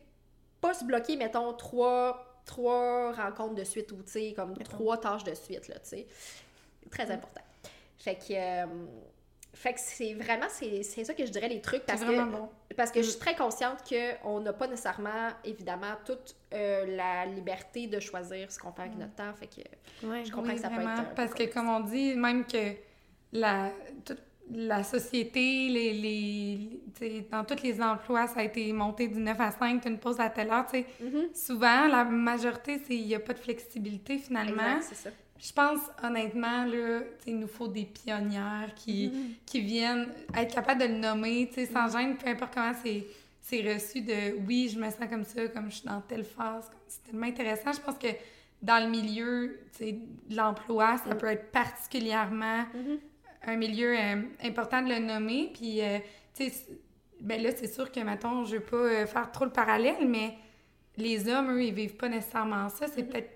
[0.61, 5.25] pas se bloquer, mettons, trois, trois rencontres de suite ou, tu sais, comme trois tâches
[5.25, 6.07] de suite, là, tu sais.
[6.91, 7.43] Très important.
[7.99, 8.67] Fait que, euh,
[9.55, 12.49] fait que c'est vraiment, c'est ça que je dirais les trucs, parce que, bon.
[12.77, 17.87] parce que je suis très consciente qu'on n'a pas nécessairement, évidemment, toute euh, la liberté
[17.87, 20.25] de choisir ce qu'on fait avec notre temps, fait que Ouais.
[20.25, 21.15] je comprends Oui, que ça peut être...
[21.15, 22.75] Parce que, comme on dit, même que
[23.33, 23.71] la,
[24.05, 25.93] toute la société, les,
[27.01, 29.99] les, dans tous les emplois, ça a été monté du 9 à 5, tu une
[29.99, 30.65] pause à telle heure.
[30.67, 30.87] tu sais.
[31.01, 31.29] Mhm.
[31.35, 34.77] Souvent, la majorité, c'est il n'y a pas de flexibilité finalement.
[34.77, 35.11] Exact, c'est ça.
[35.41, 39.13] Je pense, honnêtement, là, il nous faut des pionnières qui,
[39.47, 43.07] qui viennent être capables de le nommer, tu sais, sans gêne, peu importe comment c'est,
[43.41, 46.69] c'est reçu de «oui, je me sens comme ça, comme je suis dans telle phase».
[46.89, 47.73] C'est tellement intéressant.
[47.73, 48.09] Je pense que
[48.61, 49.95] dans le milieu, de
[50.35, 52.99] l'emploi, ça peut être particulièrement Mhm.
[53.47, 55.51] un milieu euh, important de le nommer.
[55.55, 55.99] Puis, euh,
[56.35, 56.67] tu sais,
[57.21, 60.35] ben là, c'est sûr que, mettons, je veux pas euh, faire trop le parallèle, mais
[60.97, 62.87] les hommes, eux, ils vivent pas nécessairement ça.
[62.89, 63.31] C'est peut-être,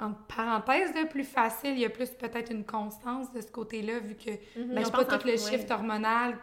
[0.00, 1.72] en parenthèse, là, plus facile.
[1.72, 4.90] Il y a plus peut-être une constance de ce côté-là, vu que Ben, n'ont je
[4.90, 5.38] pas tout le ouais.
[5.38, 6.36] shift hormonal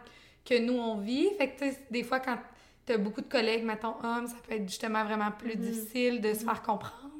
[0.44, 1.28] que nous, on vit.
[1.36, 2.38] Fait que, des fois, quand
[2.86, 5.60] tu as beaucoup de collègues, mettons, hommes, ça peut être justement vraiment plus Mhm.
[5.62, 7.12] difficile de se faire comprendre.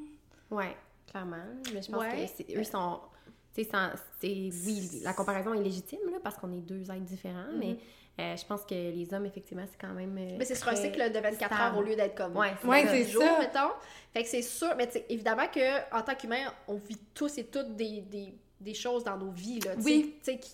[0.49, 0.75] Ouais,
[1.09, 1.37] clairement.
[1.73, 2.25] Mais je pense Ouais.
[2.25, 2.99] que c'est- eux sont
[4.21, 7.77] c'est, oui, la comparaison est légitime, là, parce qu'on est deux êtres différents, mais
[8.19, 10.17] euh, je pense que les hommes, effectivement, c'est quand même.
[10.17, 12.67] euh, Mais c'est sur un cycle de 24 heures au lieu d'être comme Ouais, c'est
[12.67, 13.39] Ouais, jours, ça.
[13.39, 13.73] mettons.
[14.13, 17.37] Fait que c'est sûr, mais tu sais, évidemment que en tant qu'humain, on vit tous
[17.37, 20.15] et toutes des, des, des choses dans nos vies, là, Oui.
[20.23, 20.51] tu sais, qui,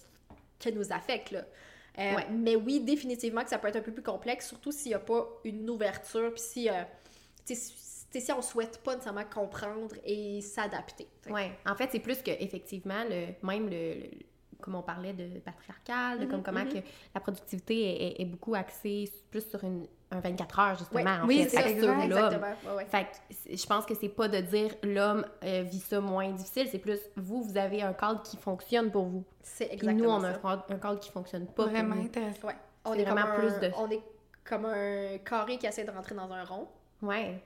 [0.60, 1.40] qui nous affectent, là.
[1.98, 2.28] Euh, Ouais.
[2.30, 5.00] Mais oui, définitivement que ça peut être un peu plus complexe, surtout s'il n'y a
[5.00, 6.74] pas une ouverture, puis si, euh,
[7.46, 11.08] tu sais, si- on souhaite pas nécessairement comprendre et s'adapter.
[11.30, 11.52] Ouais.
[11.66, 14.10] En fait, c'est plus que effectivement le même le, le-
[14.66, 16.74] comme on parlait de patriarcal, de Mhm, comme comment mhm.
[16.74, 16.78] que
[17.14, 21.04] la productivité est, est- est beaucoup axée plus sur une, un 24 heures justement.
[21.04, 21.20] Ouais.
[21.22, 22.46] en Oui, fait, que sur l'homme.
[22.76, 22.86] Ouais.
[22.86, 26.68] Fait que je pense que c'est pas de dire l'homme euh, vit ça moins difficile,
[26.72, 29.24] c'est plus vous, vous avez un cadre qui fonctionne pour vous.
[29.44, 30.38] C'est Puis exactement nous, on a ça.
[30.38, 32.06] un cadre, un cadre qui fonctionne pas Vraiment pour nous.
[32.08, 32.48] intéressant.
[32.48, 32.56] Ouais.
[32.86, 34.02] On C'est est, comme vraiment un, plus de- on est
[34.44, 36.68] comme un carré qui essaie de rentrer dans un rond.
[37.02, 37.42] Ouais.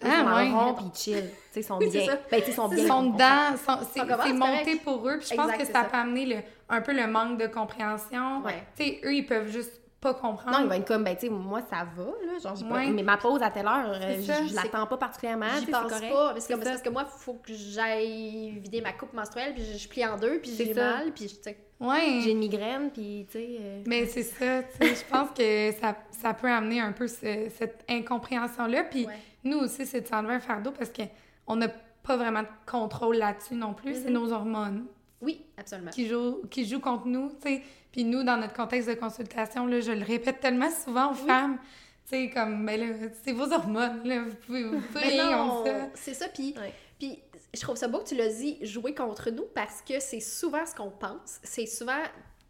[0.00, 0.48] Puis Ah, ils sont ouais.
[0.48, 1.14] le rond, puis ils chill.
[1.24, 2.06] Tu sais, ils sont bien.
[2.06, 2.18] ça.
[2.30, 2.78] Ben, ils sont bien.
[2.78, 5.18] Ils sont dedans, c'est monté pour eux.
[5.18, 5.84] Puis je pense Exact, que ça ça.
[5.84, 6.36] peut amener le,
[6.68, 8.42] un peu le manque de compréhension.
[8.44, 8.62] Ouais.
[8.76, 10.58] Tu sais, eux, ils peuvent juste pas comprendre.
[10.58, 12.38] Non, il va être comme, ben, tu sais, moi, ça va, là.
[12.42, 12.84] Genre, pas-.
[12.90, 15.46] Mais ma pause à telle heure, euh, je, je l'attends pas particulièrement.
[15.58, 16.12] J'y pense correct.
[16.12, 19.64] pas, parce que, parce que moi, il faut que j'aille vider ma coupe menstruelle, puis
[19.64, 21.56] je, je plie en deux, puis j'ai mal, puis tu sais.
[21.80, 22.20] Ouais.
[22.22, 23.48] J'ai une migraine, puis, tu sais.
[23.60, 27.06] euh, Mais c'est ça, tu sais, je pense que ça, ça peut amener un peu
[27.08, 28.84] ce- cette incompréhension-là.
[28.84, 29.14] Puis Ouais.
[29.46, 31.68] Nous aussi, c'est de s'enlever un fardeau parce qu'on n'a
[32.02, 33.94] pas vraiment de contrôle là-dessus non plus.
[33.94, 34.12] C'est Mhm.
[34.12, 34.86] nos hormones
[35.20, 35.90] Oui, absolument.
[35.90, 37.62] qui jouent, qui jouent contre nous, tu sais.
[37.90, 41.56] Puis nous, dans notre contexte de consultation, là, je le répète tellement souvent aux femmes,
[42.04, 45.88] tu sais, comme, ben là, c'est vos hormones, là, vous pouvez, vous pouvez ça.
[45.94, 46.72] c'est ça, puis Ouais.
[46.98, 47.18] puis
[47.54, 50.64] je trouve ça beau que tu l'as dit, jouer contre nous, parce que c'est souvent
[50.66, 51.40] ce qu'on pense.
[51.42, 52.02] C'est souvent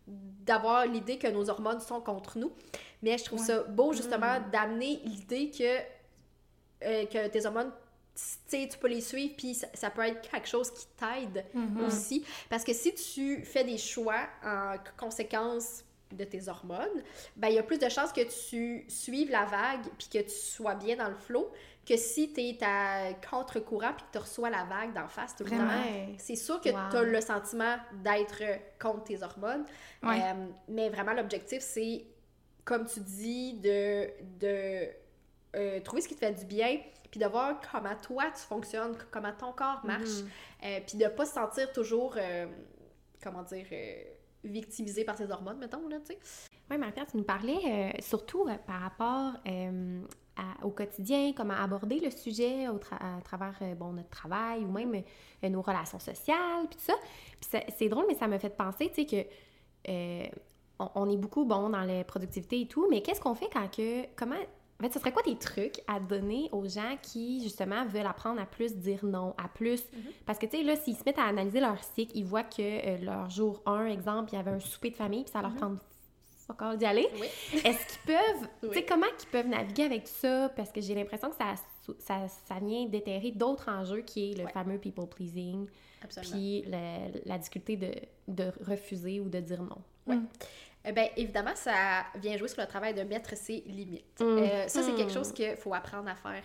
[0.08, 2.52] d'avoir l'idée que nos hormones sont contre nous.
[3.02, 3.46] Mais je trouve Ouais.
[3.46, 4.50] ça beau, justement, Mm.
[4.52, 5.78] d'amener l'idée que,
[6.82, 7.72] euh, que tes hormones,
[8.50, 11.82] tu peux les suivre, puis ça, ça peut être quelque chose qui t'aide Mhm.
[11.84, 12.24] aussi.
[12.48, 17.02] Parce que si tu fais des choix en conséquence de tes hormones,
[17.36, 20.30] ben il y a plus de chances que tu suives la vague puis que tu
[20.34, 21.50] sois bien dans le flot
[21.84, 25.44] que si tu es à contre-courant puis que tu reçois la vague d'en face tout
[25.44, 25.68] le Vraiment?
[25.68, 26.14] temps.
[26.18, 26.76] C'est sûr que Wow.
[26.90, 28.42] tu as le sentiment d'être
[28.80, 29.64] contre tes hormones.
[30.02, 30.20] Ouais.
[30.22, 32.04] Euh, mais vraiment, l'objectif, c'est,
[32.64, 34.08] comme tu dis, de,
[34.40, 34.88] de
[35.54, 36.78] euh, trouver ce qui te fait du bien,
[37.10, 40.28] puis de voir comment toi tu fonctionnes, comment ton corps marche, Mhm.
[40.64, 42.46] euh, puis de pas se sentir toujours, euh,
[43.22, 43.66] comment dire,
[44.44, 46.18] victimisé par tes hormones, mettons, là, tu sais.
[46.70, 49.32] Oui, Marie-Pierre, tu nous parlais surtout par rapport
[50.36, 54.70] à- au quotidien, comment aborder le sujet au tra- à travers bon, notre travail ou
[54.70, 55.02] même
[55.42, 56.94] nos relations sociales, puis tout ça.
[57.40, 60.28] Puis c'est- drôle, mais ça m'a fait penser, tu sais, que
[60.78, 63.68] on, on est beaucoup, bon, dans la productivité et tout, mais qu'est-ce qu'on fait quand
[63.74, 64.04] que...
[64.14, 64.36] Comment...
[64.78, 68.40] En fait, ce serait quoi des trucs à donner aux gens qui, justement, veulent apprendre
[68.40, 69.82] à plus dire non, à plus...
[70.26, 72.60] Parce que, tu sais, là, s'ils se mettent à analyser leur cycle, ils voient que
[72.60, 75.54] euh, leur jour 1, exemple, il y avait un souper de famille, puis ça leur
[75.56, 75.78] tente
[76.46, 77.08] fuck all d'y aller.
[77.14, 77.26] Oui.
[77.64, 78.48] Est-ce qu'ils peuvent...
[78.60, 78.74] Tu Oui.
[78.74, 80.50] sais, comment ils peuvent naviguer avec ça?
[80.54, 81.54] Parce que j'ai l'impression que ça,
[81.98, 84.52] ça, ça vient déterrer d'autres enjeux, qui est le Ouais.
[84.52, 85.66] fameux people pleasing,
[86.02, 86.32] Absolument.
[86.36, 87.92] puis le- la difficulté de,
[88.28, 89.78] de refuser ou de dire non.
[90.06, 90.18] Ouais.
[90.86, 94.20] Eh bien, évidemment, ça vient jouer sur le travail de mettre ses limites.
[94.20, 94.24] Mm.
[94.24, 95.14] Euh, ça, c'est quelque Mm.
[95.14, 96.42] chose qu'il faut apprendre à faire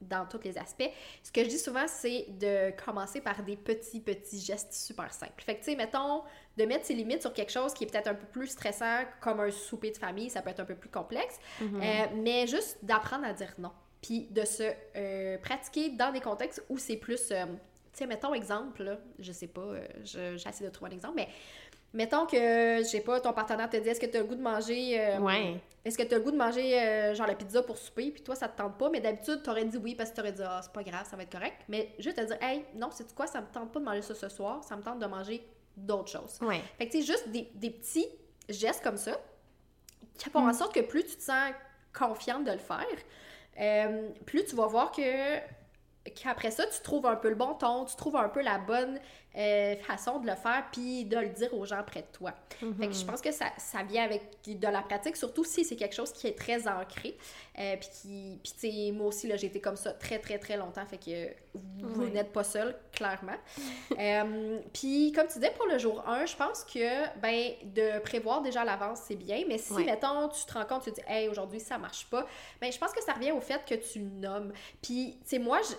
[0.00, 0.90] dans tous les aspects.
[1.22, 5.42] Ce que je dis souvent, c'est de commencer par des petits, petits gestes super simples.
[5.44, 6.22] Fait que, tu sais, mettons,
[6.56, 9.40] de mettre ses limites sur quelque chose qui est peut-être un peu plus stressant, comme
[9.40, 11.80] un souper de famille, ça peut être un peu plus complexe, Mhm.
[11.82, 13.72] Euh, mais juste d'apprendre à dire non.
[14.00, 17.28] Puis de se euh, pratiquer dans des contextes où c'est plus.
[17.28, 17.34] tu
[17.92, 21.28] sais, mettons exemple, là, je sais pas, je- j'essaie de trouver un exemple, mais
[21.92, 24.34] mettons que, je sais pas, ton partenaire te dit est-ce que tu as le goût
[24.36, 25.00] de manger.
[25.00, 25.56] euh, Ouais.
[25.84, 28.22] Est-ce que tu as le goût de manger euh, genre la pizza pour souper, puis
[28.22, 30.60] toi ça te tente pas, mais d'habitude t'aurais dit oui parce que t'aurais dit ah
[30.62, 31.56] c'est pas grave, ça va être correct.
[31.68, 34.14] Mais juste te dire hey, non, c'est quoi, ça me tente pas de manger ça
[34.14, 35.42] ce soir, ça me tente de manger
[35.76, 36.38] d'autres choses.
[36.42, 36.60] Ouais.
[36.76, 38.06] Fait que tu sais, juste des, des petits
[38.48, 39.18] gestes comme ça
[40.18, 41.52] qui font en sorte que plus tu te sens
[41.98, 42.84] confiante de le faire,
[43.58, 45.38] euh, plus tu vas voir que
[46.14, 48.98] qu'après ça, tu trouves un peu le bon ton, tu trouves un peu la bonne
[49.36, 52.32] euh, façon de le faire, puis de le dire aux gens près de toi.
[52.78, 55.76] Fait que je pense que ça, ça vient avec de la pratique, surtout si c'est
[55.76, 57.16] quelque chose qui est très ancré.
[57.58, 60.38] Euh, puis qui, puis tu sais, moi aussi, là, j'ai été comme ça très, très,
[60.38, 60.84] très longtemps.
[60.86, 63.36] Fait que vous n'êtes pas seul, clairement.
[63.98, 68.40] Euh, puis comme tu disais, pour le jour 1, je pense que, ben, de prévoir
[68.40, 69.42] déjà à l'avance, c'est bien.
[69.46, 72.26] Mais si, mettons, tu te rends compte, tu te dis, hey, aujourd'hui, ça marche pas,
[72.60, 74.52] ben, je pense que ça revient au fait que tu nommes.
[74.80, 75.74] Puis, tu sais, moi, je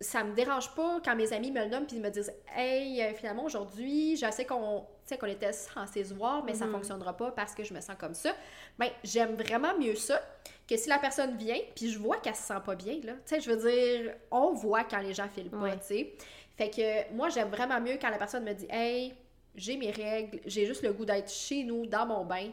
[0.00, 3.00] ça me dérange pas quand mes amis me le nomment puis ils me disent Hey,
[3.02, 4.84] euh, finalement aujourd'hui, je sais qu'on
[5.20, 6.72] qu'on était censé se voir, mais ça Mhm.
[6.72, 8.34] fonctionnera pas parce que je me sens comme ça.
[8.78, 10.20] Ben, j'aime vraiment mieux ça
[10.68, 13.12] que si la personne vient puis je vois qu'elle se sent pas bien, là.
[13.12, 15.78] Tu sais, je veux dire, on voit quand les gens filent pas, Ouais.
[15.82, 16.12] sais.
[16.56, 19.14] Fait que moi, j'aime vraiment mieux quand la personne me dit Hey,
[19.54, 22.50] j'ai mes règles, j'ai juste le goût d'être chez nous, dans mon bain.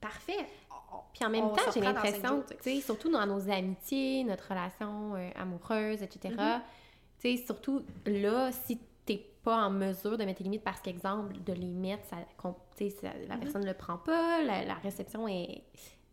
[0.00, 0.46] Parfait.
[1.12, 5.30] Puis en même temps, j'ai l'impression, tu sais, surtout dans nos amitiés, notre relation euh,
[5.36, 6.60] amoureuse, etc., Mm-hmm.
[7.20, 11.34] tu sais, surtout là, si t'es pas en mesure de mettre tes limites parce qu'exemple,
[11.44, 13.28] de les mettre, ça, ça- Mm-hmm.
[13.28, 15.62] la personne ne le prend pas, la, la réception est,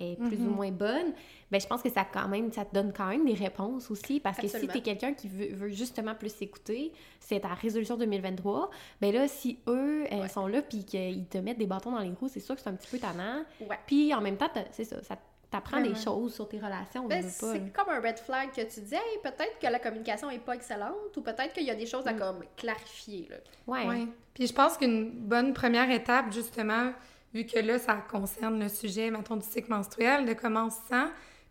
[0.01, 0.47] est plus Mhm.
[0.47, 1.13] ou moins bonne,
[1.51, 4.19] ben je pense que ça quand même, ça te donne quand même des réponses aussi,
[4.19, 8.69] parce que si t'es quelqu'un qui veut, veut justement plus s'écouter, c'est ta résolution 2023,
[9.01, 10.27] ben là, si eux euh, Ouais.
[10.29, 12.69] sont là puis qu'ils te mettent des bâtons dans les roues, c'est sûr que c'est
[12.69, 13.43] un petit peu tannant.
[13.69, 13.77] Ouais.
[13.85, 15.17] Puis en même temps, c'est ça, ça
[15.49, 17.05] t'apprend des choses sur tes relations.
[17.09, 20.39] Ben, c'est comme un red flag que tu dis, hey, peut-être que la communication est
[20.39, 22.19] pas excellente ou peut-être qu'il y a des choses à Mm.
[22.19, 23.27] comme clarifier.
[23.29, 23.35] Là.
[23.67, 23.85] Ouais.
[23.85, 24.07] Oui.
[24.33, 26.93] Puis je pense qu'une bonne première étape, justement,
[27.33, 30.81] vu que là, ça concerne le sujet, mettons, du cycle menstruel, de comment on se
[30.89, 31.07] sent,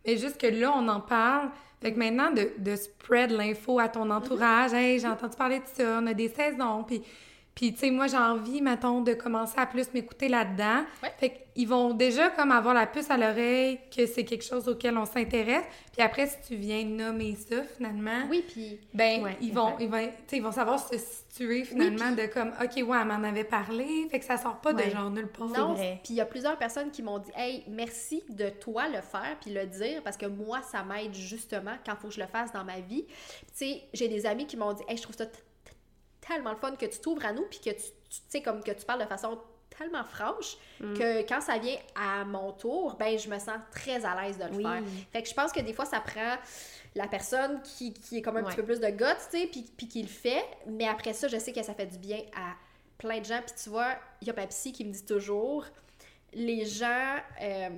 [0.07, 1.51] mais juste que là, on en parle.
[1.81, 6.01] Fait maintenant, de, de spread l'info à ton entourage, hey, j'ai entendu parler de ça,
[6.03, 7.03] on a des saisons, puis...
[7.55, 10.84] Puis, tu sais, moi, j'ai envie, mettons, de commencer à plus m'écouter là-dedans.
[11.03, 11.12] Ouais.
[11.18, 14.96] Fait qu'ils vont déjà comme avoir la puce à l'oreille que c'est quelque chose auquel
[14.96, 15.64] on s'intéresse.
[15.92, 19.88] Puis après, si tu viens nommer ça, finalement, Oui, puis ben, Ouais, ils, vont, ils,
[19.90, 24.07] vont, ils vont savoir se situer finalement de comme, OK, ouais, elle m'en avait parlé,
[24.11, 24.86] fait que ça sort pas Ouais.
[24.86, 25.48] de genre nulle part.
[25.48, 25.74] non.
[25.74, 29.36] Puis il y a plusieurs personnes qui m'ont dit, hey, merci de toi le faire
[29.40, 32.26] puis le dire parce que moi, ça m'aide justement quand il faut que je le
[32.28, 33.05] fasse dans ma vie.
[33.07, 33.12] Tu
[33.55, 35.26] sais, j'ai des amis qui m'ont dit, hey, je trouve ça
[36.21, 38.71] tellement le fun que tu t'ouvres à nous puis que tu, tu sais, comme que
[38.73, 39.39] tu parles de façon
[39.77, 40.95] tellement franche Mm.
[40.95, 44.45] que quand ça vient à mon tour, ben je me sens très à l'aise de
[44.45, 44.62] le Oui.
[44.64, 44.83] faire.
[45.12, 46.37] Fait que je pense que des fois, ça prend
[46.95, 48.49] la personne qui, qui est comme un Ouais.
[48.49, 50.45] petit peu plus de guts, tu sais, puis, puis qui le fait.
[50.66, 52.55] Mais après ça, je sais que ça fait du bien à
[52.99, 53.41] plein de gens.
[53.47, 55.64] Puis tu vois, il y a Papsi qui me dit toujours,
[56.33, 57.16] les gens...
[57.43, 57.68] Euh,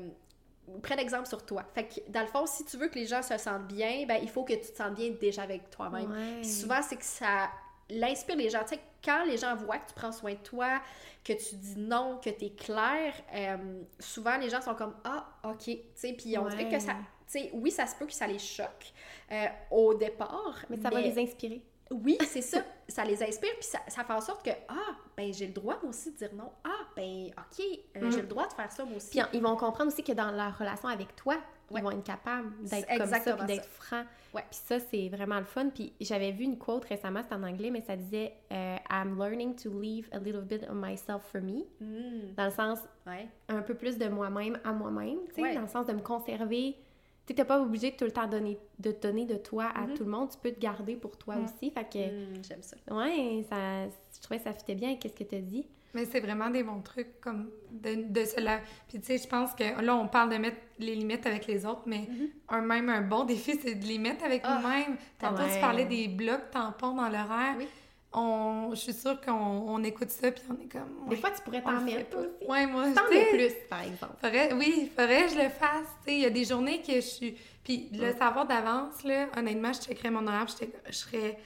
[0.80, 1.64] Prends l'exemple sur toi.
[1.74, 4.20] Fait que, dans le fond, si tu veux que les gens se sentent bien, ben,
[4.22, 6.10] il faut que tu te sentes bien déjà avec toi-même.
[6.10, 6.40] Ouais.
[6.40, 7.50] Puis souvent, c'est que ça
[7.90, 8.62] l'inspire les gens.
[8.62, 10.80] Tu sais, quand les gens voient que tu prends soin de toi,
[11.24, 15.26] que tu dis non, que tu es clair, euh, souvent les gens sont comme Ah,
[15.44, 15.64] ok.
[15.64, 16.70] Tu sais, puis on dirait Ouais.
[16.72, 16.92] que ça.
[17.30, 18.92] Tu sais, oui, ça se peut que ça les choque
[19.30, 20.56] euh, au départ.
[20.68, 21.62] Mais ça va les inspirer.
[21.90, 22.62] Oui, c'est ça.
[22.88, 25.78] ça les inspire, puis ça, ça fait en sorte que Ah, ben j'ai le droit
[25.82, 26.50] moi aussi de dire non.
[26.64, 27.64] Ah, ben ok,
[27.96, 28.12] euh, Mm.
[28.12, 29.10] j'ai le droit de faire ça moi aussi.
[29.10, 31.36] Puis ils vont comprendre aussi que dans leur relation avec toi,
[31.72, 31.80] Ouais.
[31.80, 34.06] ils vont être capables d'être C'est comme ça, puis d'être francs.
[34.34, 34.42] Ouais.
[34.50, 35.68] Puis ça, c'est vraiment le fun.
[35.70, 39.54] Puis j'avais vu une quote récemment, c'était en anglais, mais ça disait euh, I'm learning
[39.56, 41.64] to leave a little bit of myself for me.
[41.80, 43.28] Mm, Dans le sens, ouais.
[43.48, 46.76] un peu plus de moi-même à moi-même, tu sais, dans le sens de me conserver.
[47.24, 49.94] Tu n'es pas obligé de tout le temps donner, de donner de toi à Mhm.
[49.94, 50.30] tout le monde.
[50.30, 51.44] Tu peux te garder pour toi Mm.
[51.44, 51.70] aussi.
[51.70, 51.98] Fait que,
[52.38, 52.76] Mm, J'aime ça.
[52.90, 55.64] ouais, ça, je trouvais que ça fitait bien avec ce que tu as dit.
[55.94, 58.60] Mais c'est vraiment des bons trucs comme de, de cela.
[58.88, 61.66] Puis tu sais, je pense que là, on parle de mettre les limites avec les
[61.66, 62.08] autres, mais
[62.48, 64.96] un même un bon défi, c'est de les mettre avec Ah, nous-mêmes.
[65.18, 67.56] Tantôt, tu parlais des blocs tampons dans l'horaire.
[67.58, 67.68] Oui.
[68.14, 71.08] On, je suis sûre qu'on on écoute ça, puis on est comme...
[71.08, 72.46] Des fois, tu pourrais t'en mettre aussi.
[72.46, 74.12] Ouais, moi, T'en mets plus, par exemple.
[74.20, 75.86] Faudrait, oui, faudrait que je le fasse.
[76.04, 76.14] tu sais.
[76.16, 77.38] Il y a des journées que je suis.
[77.64, 81.38] Puis le savoir d'avance, là, honnêtement, je checkerais mon horaire, j'étais- je serais.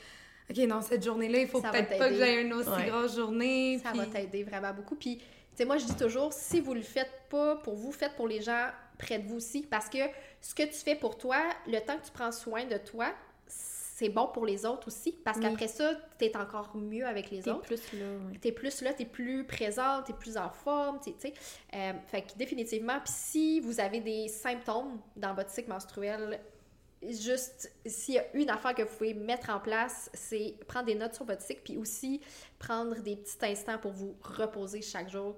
[0.50, 2.86] OK, non, cette journée-là, il faut peut-être pas que j'aie une aussi Ouais.
[2.88, 3.80] grosse journée.
[3.82, 4.94] Ça puis- va t'aider vraiment beaucoup.
[4.94, 5.24] Puis, tu
[5.54, 8.40] sais, moi, je dis toujours, si vous le faites pas pour vous, faites pour les
[8.42, 8.68] gens
[8.98, 9.62] près de vous aussi.
[9.62, 9.98] Parce que
[10.40, 13.12] ce que tu fais pour toi, le temps que tu prends soin de toi,
[13.48, 15.12] c'est bon pour les autres aussi.
[15.24, 15.44] Parce Oui.
[15.44, 17.62] qu'après ça, tu es encore mieux avec les T'es autres.
[17.62, 18.38] plus là, ouais.
[18.40, 21.32] T'es plus là, t'es plus présente, t'es plus en forme, tu sais.
[21.74, 26.38] Euh, fait que définitivement, puis si vous avez des symptômes dans votre cycle menstruel,
[27.12, 30.94] juste s'il y a une affaire que vous pouvez mettre en place, c'est prendre des
[30.94, 32.20] notes sur votre cycle, puis aussi
[32.58, 35.34] prendre des petits instants pour vous reposer chaque jour,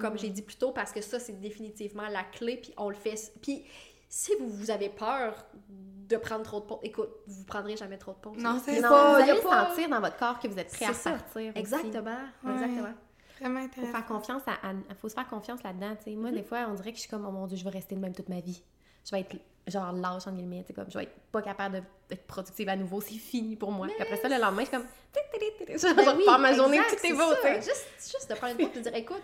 [0.00, 0.18] comme Mhm.
[0.18, 3.32] j'ai dit plus tôt, parce que ça, c'est définitivement la clé, puis on le fait.
[3.42, 3.64] Puis
[4.08, 8.12] si vous, vous avez peur de prendre trop de pause, écoute, vous prendrez jamais trop
[8.12, 8.36] de pause.
[8.36, 8.88] Non, c'est ça.
[8.88, 11.12] vous y a allez pas- sentir dans votre corps que vous êtes prêt à ça.
[11.12, 11.52] partir.
[11.56, 12.52] Exactement, Ouais.
[12.52, 12.94] exactement.
[13.40, 13.92] Vraiment Faut intéressant.
[13.92, 16.16] faire confiance à, à- faut se faire confiance là-dedans, tu sais.
[16.16, 17.94] Moi, des fois, on dirait que je suis comme, oh mon Dieu, je vais rester
[17.94, 18.62] de même toute ma vie.
[19.04, 19.34] Je vais être,
[19.66, 22.68] genre, lâche, en guillemets, tu sais, comme, je vais être pas capable de- d'être productive
[22.68, 23.86] à nouveau, c'est fini pour moi.
[23.86, 27.06] Puis après ça, le lendemain, je suis comme, je Ben oui, ma journée, exact, tout
[27.06, 27.54] est c'est beau, tu sais.
[27.62, 29.22] Juste, juste de prendre une pause et de dire, écoute,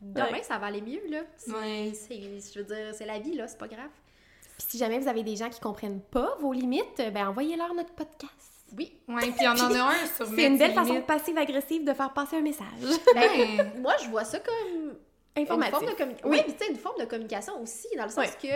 [0.00, 0.42] demain, Ouais.
[0.42, 1.20] ça va aller mieux, là.
[1.36, 1.92] C'est- Ouais.
[1.94, 3.90] c'est- je veux dire, c'est la vie, là, c'est pas grave.
[4.58, 7.92] Puis si jamais vous avez des gens qui comprennent pas vos limites, ben envoyez-leur notre
[7.92, 8.52] podcast.
[8.76, 8.92] Oui.
[9.08, 12.12] Ouais, puis y en en a un sur C'est une belle façon passive-agressive de faire
[12.12, 12.66] passer un message.
[13.14, 14.94] Ben, moi, je vois ça comme
[15.36, 15.90] une forme Informatif.
[15.92, 16.28] de communication.
[16.30, 16.36] Oui.
[16.38, 18.48] Oui, puis tu sais, une forme de communication aussi, dans le sens que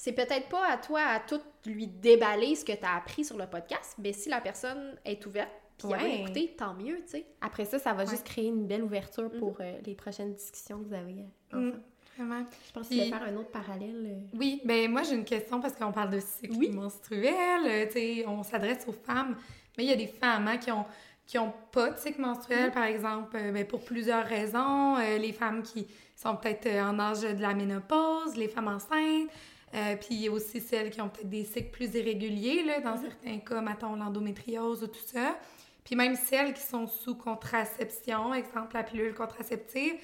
[0.00, 3.36] c'est peut-être pas à toi à tout lui déballer ce que tu as appris sur
[3.36, 6.18] le podcast, mais si la personne est ouverte, puis elle Ouais.
[6.18, 7.26] l'écouter, tant mieux, tu sais.
[7.40, 8.10] Après ça, ça va Ouais.
[8.10, 11.24] juste créer une belle ouverture pour euh, les prochaines discussions que vous avez.
[11.54, 11.82] euh, Mm, ensemble.
[12.16, 12.44] vraiment.
[12.66, 14.06] Je pense qu'il va faire un autre parallèle.
[14.32, 14.36] euh.
[14.38, 16.70] Oui, ben moi j'ai une question parce qu'on parle de cycle Oui.
[16.70, 19.36] menstruel, tu sais, on s'adresse aux femmes,
[19.76, 20.84] mais il y a des femmes hein, qui ont
[21.26, 24.96] qui ont pas de cycle menstruel, par exemple, euh, ben, pour plusieurs raisons.
[24.96, 25.86] Euh, les femmes qui
[26.16, 29.28] sont peut-être en âge de la ménopause, les femmes enceintes,
[29.74, 32.80] euh, puis il y a aussi celles qui ont peut-être des cycles plus irréguliers, là,
[32.80, 35.38] dans certains cas, mettons l'endométriose ou tout ça.
[35.84, 39.94] Puis même celles qui sont sous contraception, exemple la pilule contraceptive.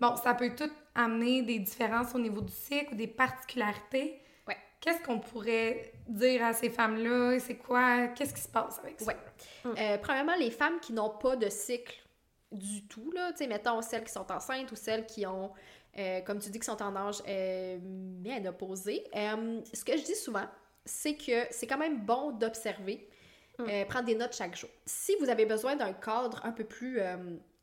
[0.00, 4.20] Bon, ça peut tout amener des différences au niveau du cycle ou des particularités.
[4.46, 4.56] Ouais.
[4.80, 7.38] Qu'est-ce qu'on pourrait dire à ces femmes-là?
[7.40, 8.08] C'est quoi?
[8.08, 9.06] Qu'est-ce qui se passe avec ça?
[9.06, 9.74] Ouais.
[9.78, 11.96] Euh, premièrement, les femmes qui n'ont pas de cycle
[12.50, 15.52] du tout, là, tu sais, mettons celles qui sont enceintes ou celles qui ont,
[15.96, 19.04] euh, comme tu dis, qui sont en âge euh, ménopausé.
[19.16, 20.46] Euh, ce que je dis souvent,
[20.84, 23.08] c'est que c'est quand même bon d'observer,
[23.60, 24.70] euh, prendre des notes chaque jour.
[24.86, 27.00] Si vous avez besoin d'un cadre un peu plus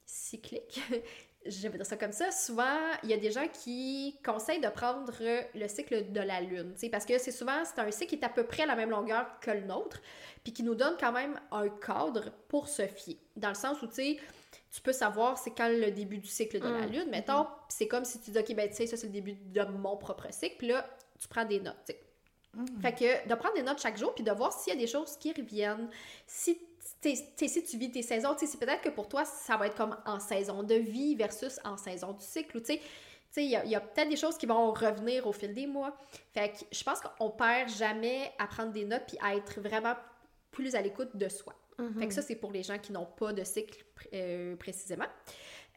[0.05, 0.81] cyclique,
[1.45, 4.67] je vais dire ça comme ça, souvent, il y a des gens qui conseillent de
[4.67, 8.25] prendre le cycle de la Lune, parce que c'est souvent, c'est un cycle qui est
[8.25, 10.01] à peu près à la même longueur que le nôtre,
[10.43, 13.17] puis qui nous donne quand même un cadre pour se fier.
[13.35, 14.17] Dans le sens où, tu sais,
[14.75, 16.91] tu peux savoir c'est quand le début du cycle de la Mm.
[16.91, 19.13] Lune, mettons, puis c'est comme si tu dis, OK, ben, tu sais, ça, c'est le
[19.13, 20.85] début de mon propre cycle, puis là,
[21.17, 22.01] tu prends des notes, sais.
[22.81, 24.87] Fait que de prendre des notes chaque jour, puis de voir s'il y a des
[24.87, 25.89] choses qui reviennent.
[26.27, 26.57] Si,
[27.01, 29.75] si tu vis tes saisons, tu sais, c'est peut-être que pour toi, ça va être
[29.75, 32.81] comme en saison de vie versus en saison du cycle, ou tu sais,
[33.37, 35.67] il y a, il y a peut-être des choses qui vont revenir au fil des
[35.67, 35.97] mois.
[36.33, 39.95] Fait que je pense qu'on perd jamais à prendre des notes puis à être vraiment
[40.51, 41.53] plus à l'écoute de soi.
[41.99, 45.07] Fait que ça, c'est pour les gens qui n'ont pas de cycle euh, précisément.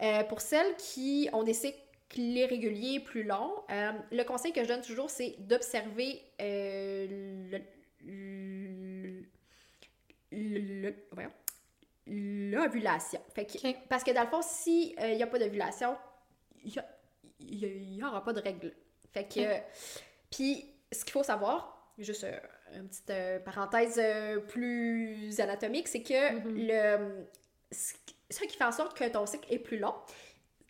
[0.00, 1.76] Euh, pour celles qui ont des cycles
[2.16, 7.58] irréguliers plus longs, euh, le conseil que je donne toujours, c'est d'observer le-
[8.04, 9.24] le-
[10.30, 11.32] le- voyons,
[12.06, 13.20] l'ovulation.
[13.34, 13.76] Fait que, Ok.
[13.88, 15.96] Parce que dans le fond, s'il n'y a pas d'ovulation,
[17.40, 18.72] il n'y aura pas de règle.
[19.12, 19.40] Fait que.
[19.40, 19.46] Ok.
[19.46, 19.58] euh,
[20.30, 22.38] Puis, ce qu'il faut savoir, juste euh,
[22.74, 27.26] une petite euh, parenthèse euh, plus anatomique, c'est que le.
[27.70, 29.94] Ce qui fait en sorte que ton cycle est plus long,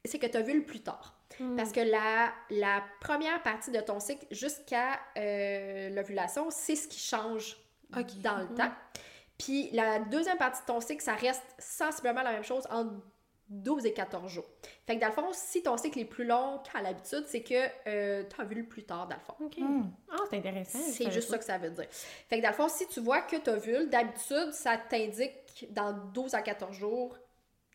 [0.05, 1.18] c'est que tu as vu le plus tard.
[1.57, 6.99] Parce que la, la première partie de ton cycle jusqu'à euh, l'ovulation, c'est ce qui
[6.99, 7.57] change
[7.90, 8.72] dans le temps.
[9.38, 12.92] Puis la deuxième partie de ton cycle, ça reste sensiblement la même chose entre
[13.49, 14.44] 12 et 14 jours.
[14.86, 18.22] Fait que dans le fond, si ton cycle est plus long qu'à l'habitude, c'est que
[18.22, 19.34] tu as vu le plus tard, dans le fond.
[19.46, 19.59] OK.
[19.59, 19.90] Hmm.
[20.11, 20.78] Ah, c'est intéressant.
[20.78, 21.86] C'est juste ça que ça veut dire.
[21.90, 25.66] Fait que dans le fond, si tu vois que tu as vu, d'habitude, ça t'indique
[25.70, 27.16] dans 12 à 14 jours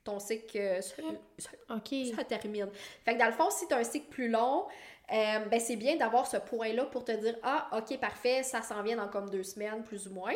[0.03, 2.69] ton cycle euh, ça termine.
[3.05, 4.65] Fait que dans le fond, si tu as un cycle plus long,
[5.11, 8.81] euh, ben c'est bien d'avoir ce point-là pour te dire Ah, ok, parfait, ça s'en
[8.83, 10.33] vient dans comme deux semaines, plus ou moins.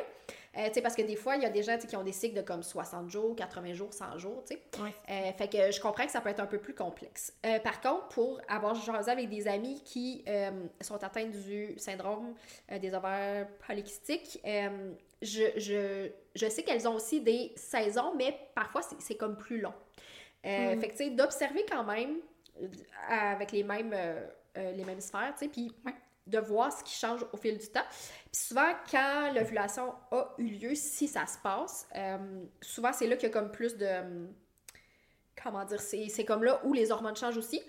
[0.57, 2.41] Euh, parce que des fois, il y a des gens qui ont des cycles de
[2.41, 4.81] comme 60 jours, 80 jours, 100 jours, tu sais.
[4.81, 4.93] Ouais.
[5.09, 7.33] Euh, fait que je comprends que ça peut être un peu plus complexe.
[7.45, 12.33] Euh, par contre, pour avoir jasé avec des amis qui euh, sont atteints du syndrome
[12.69, 14.41] des ovaires polykystiques,
[15.21, 19.73] je, je, je sais qu'elles ont aussi des saisons, mais parfois c'est comme plus long.
[20.43, 20.79] Mm.
[20.79, 22.17] Fait que tu sais, d'observer quand même
[23.09, 23.95] avec les mêmes,
[24.55, 25.71] les mêmes sphères, tu sais, puis.
[26.27, 27.85] De voir ce qui change au fil du temps.
[28.31, 32.17] Puis souvent, quand l'ovulation a eu lieu, si ça se passe, euh,
[32.61, 33.85] souvent c'est là qu'il y a comme plus de.
[33.85, 34.25] euh,
[35.41, 37.61] Comment dire C'est c'est comme là où les hormones changent aussi.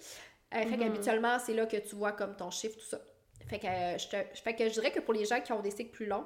[0.54, 0.78] Euh, Fait Mhm.
[0.78, 2.98] qu'habituellement, c'est là que tu vois comme ton chiffre, tout ça.
[3.46, 5.60] Fait que, euh, je te- fait que je dirais que pour les gens qui ont
[5.60, 6.24] des cycles plus longs,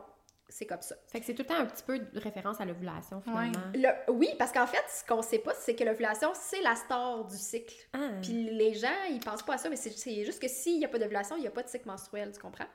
[0.49, 0.95] c'est comme ça.
[1.09, 3.53] Fait que c'est tout le temps un petit peu de référence à l'ovulation, finalement.
[3.74, 7.24] Le- oui, parce qu'en fait, ce qu'on sait pas, c'est que l'ovulation, c'est la star
[7.24, 7.74] du cycle.
[7.93, 8.11] Ah.
[8.22, 10.84] Puis les gens, ils pensent pas à ça, mais c'est c'est juste que s'il n'y
[10.84, 12.66] a pas d'ovulation, il n'y a pas de cycle menstruel, tu comprends?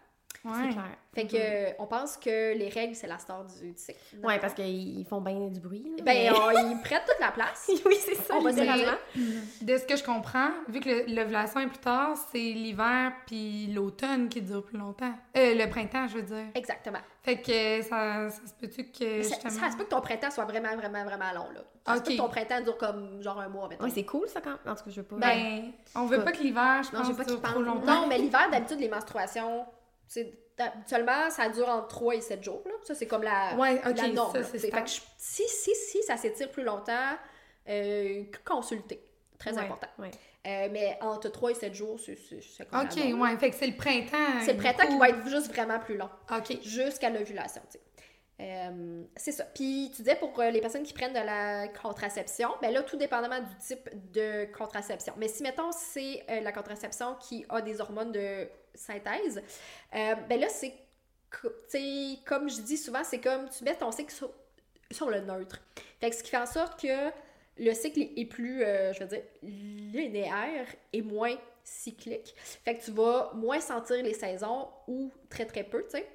[0.54, 0.70] C'est Ouais.
[0.70, 0.98] clair.
[1.14, 3.98] Fait que euh, on pense que les règles, c'est la star du, du cycle.
[4.22, 4.28] Non?
[4.28, 5.84] Ouais, parce qu'ils font bien du bruit.
[5.98, 7.66] là, Ben, mais- on- ils prennent toute la place.
[7.86, 8.98] oui, c'est ça, on va se littéralement.
[9.62, 13.68] De ce que je comprends, vu que le- l'ovulation est plus tard, c'est l'hiver puis
[13.74, 15.14] l'automne qui dure plus longtemps.
[15.36, 16.46] Euh, le printemps, je veux dire.
[16.54, 17.00] Exactement.
[17.24, 19.50] Fait que ça, ça se peut-tu que Ça, justement...
[19.66, 21.62] ça se peut que ton printemps soit vraiment, vraiment, vraiment long, là.
[21.86, 23.84] Ça se peut que ton printemps dure comme genre un mois, mettons.
[23.86, 25.16] Ouais, c'est cool, ça, quand En tout cas, je veux pas...
[25.16, 28.02] Ben, on veut pas que l'hiver, je Non, pense, pas dure trop longtemps.
[28.02, 29.66] Non, mais l'hiver, d'habitude, les menstruations,
[30.08, 32.62] c'est habituellement, ça dure entre 3 et 7 jours.
[32.66, 32.72] Là.
[32.84, 34.34] Ça, c'est comme la, Ouais, ok, la norme.
[34.34, 37.16] ça, fait que je- si, si, si ça s'étire plus longtemps,
[37.70, 39.04] euh, consulter.
[39.38, 39.88] Très Ouais, important.
[40.00, 40.10] ouais.
[40.48, 42.16] Euh, mais entre 3 et 7 jours, c'est
[42.70, 43.22] comme la Ok, norme.
[43.22, 44.40] ouais, fait que c'est le printemps.
[44.44, 45.00] C'est le printemps qui beaucoup.
[45.00, 46.10] va être juste vraiment plus long.
[46.32, 46.58] Ok.
[46.64, 47.84] Jusqu'à l'ovulation, tu sais.
[48.40, 49.46] Euh, c'est ça.
[49.46, 52.98] Puis tu disais pour euh, les personnes qui prennent de la contraception, ben là, tout
[52.98, 55.14] dépendamment du type de contraception.
[55.18, 59.42] Mais si, mettons, c'est euh, la contraception qui a des hormones de synthèse,
[59.96, 60.74] euh, ben là, c'est,
[62.26, 64.32] comme je dis souvent, c'est comme tu mets ton cycle sur,
[64.92, 65.60] sur le neutre.
[66.00, 67.12] Fait que ce qui fait en sorte que
[67.58, 72.36] le cycle est plus, je veux dire, linéaire et moins cyclique.
[72.38, 76.08] Fait que tu vas moins sentir les saisons ou très très peu, tu sais.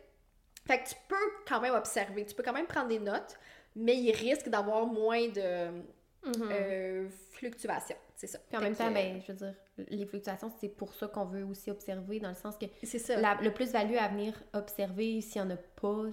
[0.66, 3.36] Fait que tu peux quand même observer, tu peux quand même prendre des notes,
[3.74, 5.82] mais il risque d'avoir moins de
[6.24, 6.48] Mhm.
[6.52, 7.96] euh, fluctuations.
[8.14, 8.38] C'est ça.
[8.48, 9.54] Puis en Fait même que, temps, ben, je veux dire,
[9.88, 12.66] les fluctuations, c'est pour ça qu'on veut aussi observer, dans le sens que
[12.98, 13.16] ça.
[13.16, 16.04] la- le plus-value à venir observer, s'il n'y en a pas,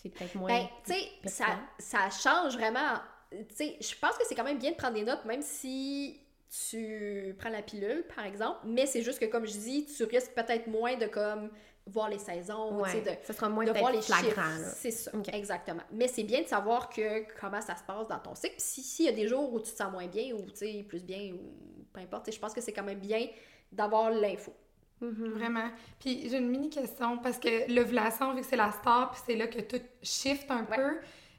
[0.00, 0.46] c'est peut-être moins.
[0.46, 1.46] Ben, tu sais, ça,
[1.80, 3.00] ça change vraiment.
[3.32, 6.20] Tu sais, je pense que c'est quand même bien de prendre des notes, même si
[6.68, 8.60] tu prends la pilule, par exemple.
[8.64, 11.50] Mais c'est juste que, comme je dis, tu risques peut-être moins de comme
[11.88, 14.56] voir les saisons, tu sais, ouais, de, ça sera moins de voir les flagrant.
[14.76, 15.82] C'est ça, exactement.
[15.92, 18.54] Mais c'est bien de savoir que comment ça se passe dans ton cycle.
[18.56, 20.56] Puis si- s'il y a des jours où tu te sens moins bien ou tu
[20.56, 23.26] sais, plus bien ou peu importe, je pense que c'est quand même bien
[23.72, 24.52] d'avoir l'info.
[25.00, 25.28] Mhm.
[25.34, 25.70] Vraiment.
[26.00, 29.36] Puis j'ai une mini question parce que l'ovulation, vu que c'est la star, puis c'est
[29.36, 30.76] là que tout shift un Ouais.
[30.76, 30.96] peu.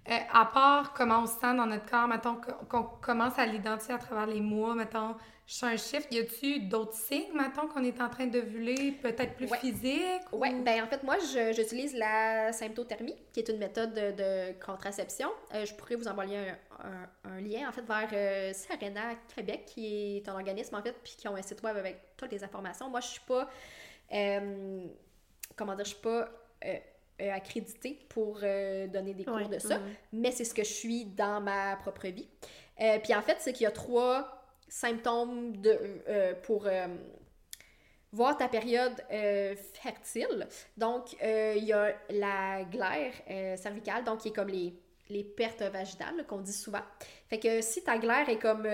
[0.10, 2.38] Euh, à part comment on se sent dans notre corps, mettons,
[2.70, 6.14] qu'on commence à l'identifier à travers les mois, mettons, je sens un shift.
[6.14, 9.58] Y a-tu d'autres signes, mettons, qu'on est en train d'ovuler, peut-être plus Ouais.
[9.58, 10.22] physique?
[10.32, 11.18] ou- Ouais, ben en fait, moi,
[11.56, 15.30] j'utilise la symptothermie, qui est une méthode de, de contraception.
[15.54, 19.66] Euh, je pourrais vous envoyer un, un- un lien, en fait, vers euh, Serena Québec,
[19.66, 22.44] qui est un organisme, en fait, puis qui ont un site web avec toutes les
[22.44, 22.90] informations.
[22.90, 23.50] Moi, je suis pas,
[25.56, 26.30] comment dire, je suis pas
[27.22, 29.86] euh, accréditée pour euh, donner des cours Ouais, de ça, mhm.
[30.14, 32.28] mais c'est ce que je suis dans ma propre vie.
[32.82, 36.68] Euh, puis en fait, c'est qu'il y a trois symptômes de, euh, pour
[38.12, 40.48] voir ta période euh, fertile.
[40.78, 44.74] Donc, euh, il y a la glaire euh, cervicale, donc qui est comme les,
[45.10, 46.82] les pertes vaginales qu'on dit souvent.
[47.30, 48.68] Fait que si ta glaire est comme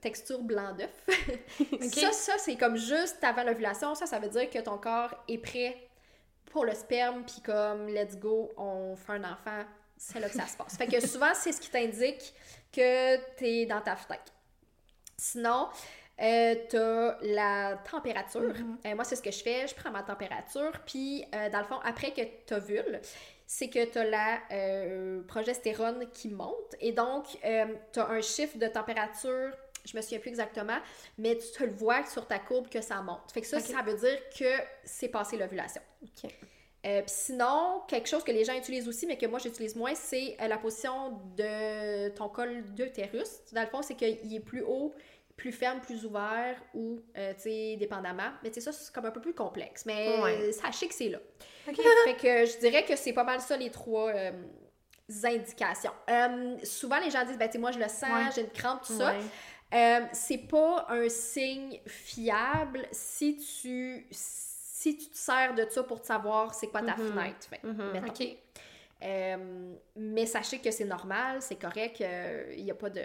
[0.00, 1.06] texture blanc d'œuf,
[1.92, 3.94] ça, ça c'est comme juste avant l'ovulation.
[3.94, 5.76] Ça, ça veut dire que ton corps est prêt
[6.50, 9.64] pour le sperme, puis comme let's go, on fait un enfant.
[9.96, 10.76] C'est là que ça se passe.
[10.76, 12.32] Fait que souvent, c'est ce qui t'indique
[12.72, 14.32] que t'es dans ta fenêtre.
[15.16, 15.68] Sinon,
[16.20, 18.54] euh, t'as la température.
[18.86, 19.66] Euh, moi, c'est ce que je fais.
[19.66, 20.72] Je prends ma température.
[20.86, 23.00] Puis, euh, dans le fond, après que t'ovules,
[23.46, 26.74] c'est que t'as la euh, progestérone qui monte.
[26.80, 27.24] Et donc,
[27.92, 29.52] t'as un chiffre de température.
[29.90, 30.78] Je me souviens plus exactement,
[31.16, 33.32] mais tu te le vois sur ta courbe que ça monte.
[33.32, 34.50] Fait que ça, ça veut dire que
[34.84, 35.80] c'est passé l'ovulation.
[36.86, 39.94] Euh, Puis sinon, quelque chose que les gens utilisent aussi, mais que moi j'utilise moins,
[39.96, 43.40] c'est euh, la position de ton col d'utérus.
[43.52, 44.94] Dans le fond, c'est qu'il est plus haut,
[45.36, 48.30] plus ferme, plus ouvert, ou, euh, tu sais, dépendamment.
[48.42, 49.86] Mais tu sais, ça, c'est comme un peu plus complexe.
[49.86, 50.52] Mais Ouais.
[50.52, 51.18] sachez que c'est là.
[52.04, 54.30] Fait que je dirais que c'est pas mal ça, les trois euh,
[55.24, 55.92] indications.
[56.62, 58.30] Souvent, les gens disent, ben, tu sais, moi, je le sens, Ouais.
[58.34, 59.14] j'ai une crampe, tout ça.
[59.74, 66.00] Euh, c'est pas un signe fiable si tu si tu te sers de ça pour
[66.00, 67.12] te savoir c'est quoi ta Mhm.
[67.12, 67.46] fenêtre.
[67.50, 68.04] Fait, Mhm.
[68.08, 68.36] OK.
[69.02, 72.02] Euh, mais sachez que c'est normal, c'est correct,
[72.56, 73.02] il n'y a pas de...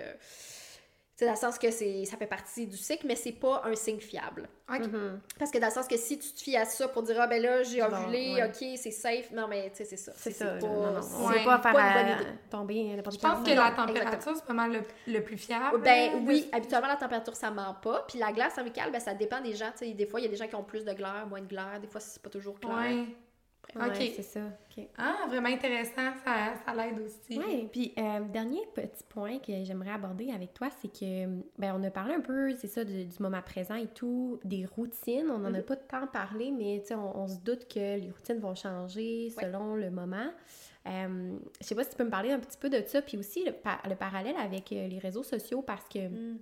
[1.15, 3.75] C'est dans le sens que c'est, ça fait partie du cycle, mais c'est pas un
[3.75, 4.49] signe fiable.
[4.67, 5.19] Mhm.
[5.37, 7.27] Parce que dans le sens que si tu te fies à ça pour dire, ah
[7.27, 8.43] ben là, j'ai ovulé, ouais.
[8.45, 10.11] ok, c'est safe, non mais tu sais, c'est ça.
[10.15, 10.45] C'est ça.
[10.55, 10.65] pas.
[10.67, 11.43] Non, non, c'est on Ouais.
[11.45, 12.31] pas faire pas une bonne idée.
[12.49, 15.81] tomber n'importe Je pense que la température, c'est pas mal le, le plus fiable.
[15.83, 18.05] Ben oui, de- habituellement la température ça ment pas.
[18.07, 19.69] Puis la glaire cervicale, ben ça dépend des gens.
[19.77, 21.41] Tu sais, des fois il y a des gens qui ont plus de glaire, moins
[21.41, 21.79] de glaire.
[21.79, 22.73] Des fois c'est pas toujours clair.
[22.75, 23.05] Ouais.
[23.75, 24.11] Ouais, Ok.
[24.15, 24.41] c'est ça.
[24.77, 24.85] OK.
[24.97, 26.11] Ah, vraiment intéressant.
[26.23, 27.39] Ça, ça l'aide aussi.
[27.39, 31.25] Oui, puis euh, dernier petit point que j'aimerais aborder avec toi, c'est que,
[31.57, 34.65] ben, on a parlé un peu, c'est ça, du, du moment présent et tout, des
[34.65, 35.29] routines.
[35.31, 35.63] On n'en a Mhm.
[35.63, 39.33] pas tant parlé, mais tu sais, on, on se doute que les routines vont changer
[39.37, 39.43] Ouais.
[39.43, 40.29] selon le moment.
[40.85, 43.17] Euh, je sais pas si tu peux me parler un petit peu de ça, puis
[43.17, 46.37] aussi le, pa- le parallèle avec euh, les réseaux sociaux, parce que Mm.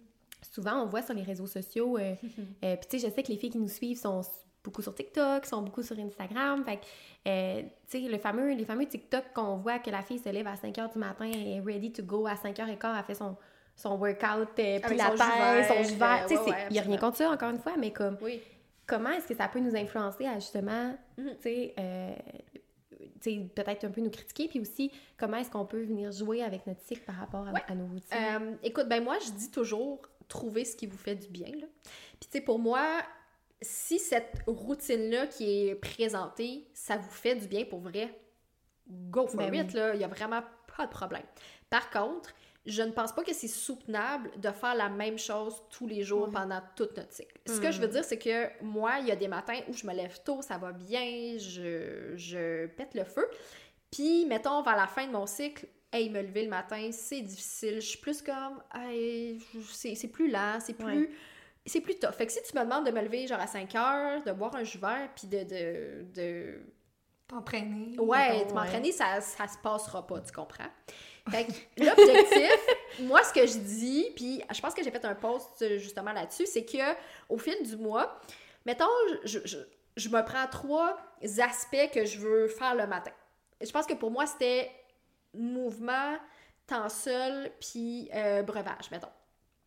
[0.52, 2.16] souvent on voit sur les réseaux sociaux, euh,
[2.66, 4.22] euh, puis tu sais, je sais que les filles qui nous suivent sont
[4.64, 6.82] beaucoup sur TikTok, sont beaucoup sur Instagram, fait que,
[7.28, 10.48] euh, tu sais, le fameux, les fameux TikTok qu'on voit que la fille se lève
[10.48, 13.04] à 5 h du matin et est ready to go à 5 h 15 elle
[13.06, 13.36] fait son,
[13.76, 16.98] son workout, euh, puis la son jus vert, vert, tu sais, il y a rien
[16.98, 18.40] contre ça, encore une fois, mais comme, Oui.
[18.86, 21.30] comment est-ce que ça peut nous influencer à justement, Mhm.
[21.38, 22.14] tu sais, euh,
[23.20, 26.44] tu sais, peut-être un peu nous critiquer, puis aussi, comment est-ce qu'on peut venir jouer
[26.44, 27.62] avec notre cycle par rapport à, Ouais.
[27.68, 28.16] à nos routines?
[28.16, 31.48] Euh, écoute, ben moi, je dis toujours, trouvez ce qui vous fait du bien.
[31.48, 31.66] Là.
[32.20, 33.02] Puis, tu sais, pour moi,
[33.62, 38.10] si cette routine-là qui est présentée, ça vous fait du bien pour vrai,
[38.90, 39.74] go for Ben it, oui.
[39.80, 39.94] là.
[39.94, 40.42] Il n'y a vraiment
[40.78, 41.24] pas de problème.
[41.70, 42.34] Par contre,
[42.66, 46.30] je ne pense pas que c'est soutenable de faire la même chose tous les jours
[46.32, 47.36] pendant toute notre cycle.
[47.48, 47.94] Ce que je veux Mhm.
[47.94, 50.58] dire, c'est que moi, il y a des matins où je me lève tôt, ça
[50.60, 53.28] va bien, je, je pète le feu.
[53.90, 57.76] Puis, mettons, vers la fin de mon cycle, hey, me lever le matin, c'est difficile.
[57.76, 59.40] Je suis plus comme, hey,
[59.72, 60.86] c'est c'est plus lent, c'est plus.
[60.86, 61.10] Ouais.
[61.66, 62.14] C'est plus tough.
[62.14, 64.56] Fait que si tu me demandes de me lever genre à 5 heures, de boire
[64.56, 66.62] un jus vert, puis de, de, de
[67.32, 67.98] T'entraîner.
[67.98, 68.54] Ouais, de ouais.
[68.54, 70.68] m'entraîner, ça, ça se passera pas, tu comprends?
[71.30, 71.52] Fait que
[71.86, 72.60] l'objectif,
[73.00, 76.12] moi, ce que je dis, puis je pense que j'ai fait un post euh, justement
[76.12, 76.94] là-dessus, c'est que
[77.30, 78.20] au fil du mois,
[78.66, 78.86] mettons,
[79.24, 79.60] je, je,
[79.96, 80.98] je me prends trois
[81.40, 83.12] aspects que je veux faire le matin.
[83.62, 84.70] Je pense que pour moi, c'était
[85.34, 86.18] mouvement,
[86.68, 89.08] temps seul, puis euh, breuvage, mettons.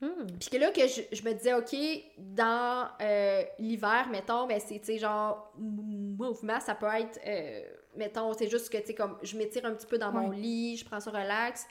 [0.05, 0.27] Hmm.
[0.39, 1.75] Puis que là, que je, je me disais, OK,
[2.19, 7.63] dans euh, l'hiver, mettons, ben c'est, tu sais, genre, mouvement, ça peut être, euh,
[7.97, 10.77] mettons, c'est juste que, tu sais, comme, je m'étire un petit peu dans mon lit,
[10.77, 11.67] je prends ça relax.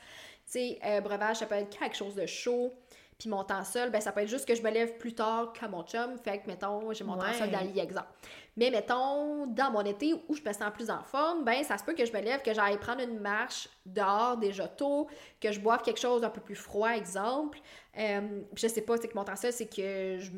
[0.46, 2.74] Tu sais, euh, breuvage, ça peut être quelque chose de chaud.
[3.20, 5.54] Puis mon temps seul, ben ça peut être juste que je me lève plus tard
[5.54, 6.18] que mon chum.
[6.18, 8.08] Fait que, mettons, j'ai mon temps seul dans le lit, exemple.
[8.56, 11.84] Mais mettons, dans mon été où je me sens plus en forme, ben ça se
[11.84, 15.08] peut que je me lève, que j'aille prendre une marche dehors déjà tôt,
[15.42, 17.60] que je boive quelque chose d'un peu plus froid, exemple.
[17.98, 20.30] Euh, je sais pas, c'est que mon temps seul, c'est que je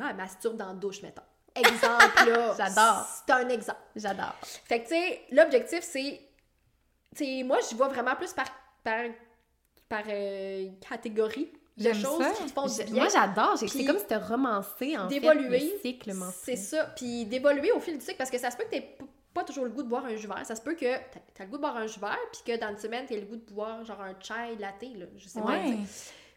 [0.00, 1.22] ah, masturbe dans la douche, mettons.
[1.54, 2.54] Exemple, là.
[2.58, 3.06] J'adore.
[3.26, 3.80] C'est un exemple.
[3.96, 4.34] J'adore.
[4.42, 6.20] Fait que, tu sais, l'objectif, c'est.
[7.14, 8.46] Tu sais, moi, je vois vraiment plus par,
[8.84, 9.04] par,
[9.88, 12.30] par euh, catégorie de choses ça.
[12.32, 12.94] qui te font du bien.
[13.04, 13.58] Moi, j'adore.
[13.58, 15.58] C'est comme si tu romancé, en fait, d'évoluer.
[15.74, 16.12] le cycle
[16.42, 16.84] C'est ça.
[16.96, 18.96] Puis d'évoluer au fil du cycle, parce que ça se peut que p-
[19.34, 20.40] pas toujours le goût de boire un jus vert.
[20.46, 22.58] Ça se peut que t'as t'as le goût de boire un jus vert, puis que
[22.58, 25.06] dans une semaine, t'aies le goût de boire genre un chai latte, là.
[25.16, 25.46] Je sais pas.
[25.48, 25.76] Ouais.
[25.76, 25.78] tu.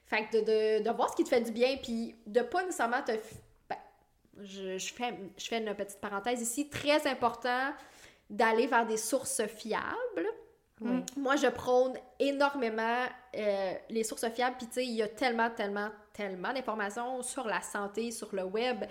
[0.06, 2.64] Fait que de, de, de voir ce qui te fait du bien, puis de pas
[2.64, 3.12] nécessairement te.
[3.70, 3.78] Ben,
[4.42, 6.68] je, je, fais, je fais une petite parenthèse ici.
[6.68, 7.72] Très important
[8.30, 10.28] d'aller vers des sources fiables.
[10.82, 11.04] Oui.
[11.18, 13.06] Moi, je prône énormément
[13.36, 14.56] euh, les sources fiables.
[14.58, 18.44] Puis, tu sais, il y a tellement, tellement, tellement d'informations sur la santé, sur le
[18.44, 18.86] web,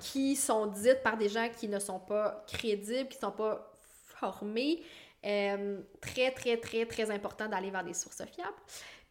[0.00, 3.72] qui sont dites par des gens qui ne sont pas crédibles, qui ne sont pas
[4.18, 4.82] formés.
[5.24, 8.56] Euh, très, très, très, très important d'aller vers des sources fiables.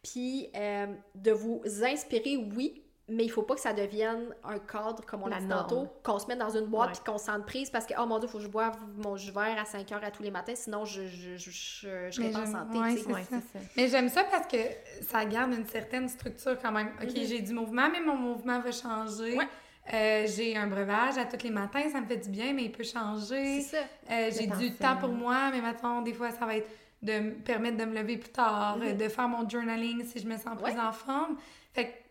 [0.02, 5.04] Puis, euh, de vous inspirer, oui, mais il faut pas que ça devienne un cadre,
[5.04, 5.66] comme on La dit norme.
[5.68, 6.94] tantôt, qu'on se mette dans une boîte Ouais.
[6.94, 8.76] puis qu'on se sente prise parce que, oh mon Dieu, il faut que je boive
[8.96, 12.10] mon jus vert à 5 heures à tous les matins, sinon je, je, je, je,
[12.10, 12.78] serais pas en santé.
[12.78, 13.36] ouais, c'est Ouais, ça.
[13.52, 13.64] c'est ça.
[13.76, 14.56] Mais j'aime ça parce que
[15.02, 16.88] ça garde une certaine structure quand même.
[17.02, 17.24] OK, Mhm.
[17.26, 19.36] j'ai du mouvement, mais mon mouvement va changer.
[19.36, 19.48] Ouais.
[19.92, 22.72] Euh, j'ai un breuvage à tous les matins, ça me fait du bien, mais il
[22.72, 23.60] peut changer.
[23.62, 23.82] C'est ça.
[24.10, 26.68] Euh, j'ai du temps pour moi, mais maintenant, des fois, ça va être
[27.02, 28.96] de me permettre de me lever plus tard, Mhm.
[28.98, 30.78] de faire mon journaling si je me sens plus Ouais.
[30.80, 31.38] en forme.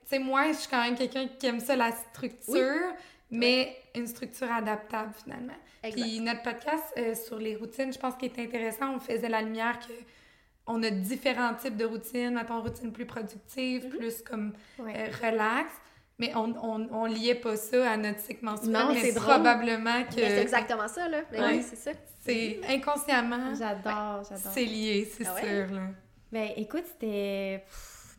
[0.09, 2.93] Sais, moi, je suis quand même quelqu'un qui aime ça, la structure,
[3.31, 5.53] mais une structure adaptable, finalement.
[5.83, 6.01] Exact.
[6.01, 8.95] Puis notre podcast euh, sur les routines, je pense qu'il est intéressant.
[8.95, 9.93] On faisait la lumière que
[10.67, 12.33] on a différents types de routines.
[12.33, 13.89] Mettons, routine plus productive, Mhm.
[13.97, 14.93] plus comme Ouais.
[14.97, 15.71] euh, relax.
[16.17, 18.73] Mais on, on, on liait pas ça à notre cycle menstruel.
[18.73, 19.23] Non, mais drôle.
[19.23, 21.19] probablement que c'est exactement ça, là.
[21.31, 21.39] Ouais.
[21.57, 21.91] oui, c'est ça.
[22.25, 24.51] c'est inconsciemment, J'adore, j'adore.
[24.53, 25.41] c'est lié, c'est Ah ouais?
[25.41, 25.73] sûr.
[25.75, 25.81] Là.
[26.31, 27.63] Ben, écoute, c'était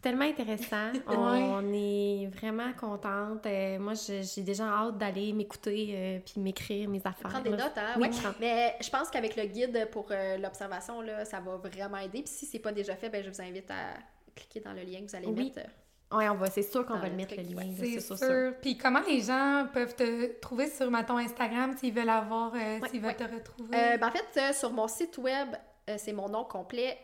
[0.01, 0.91] pff, tellement intéressant.
[1.09, 3.47] On est vraiment contente.
[3.47, 7.31] Euh, moi, j'ai déjà hâte d'aller m'écouter euh, puis m'écrire mes affaires.
[7.31, 7.57] Prendre des là.
[7.65, 7.95] notes, hein?
[7.97, 8.31] Oui, ouais.
[8.41, 12.23] Mais je pense qu'avec le guide pour euh, l'observation, là, ça va vraiment aider.
[12.23, 13.95] Puis si c'est pas déjà fait, ben, je vous invite à
[14.35, 15.45] cliquer dans le lien que vous allez Oui.
[15.45, 15.59] mettre.
[15.59, 15.71] euh,
[16.13, 17.73] Ouais, on va, c'est sûr qu'on va le mettre le lien.
[17.79, 18.55] C'est sûr.
[18.61, 22.89] Puis comment les gens peuvent te trouver sur, mettons, Instagram s'ils veulent avoir, euh, Ouais,
[22.89, 23.15] s'ils veulent ouais.
[23.29, 23.77] te retrouver?
[23.77, 25.51] Euh, ben, en fait, euh, sur mon site web,
[25.89, 26.99] euh, c'est mon nom complet,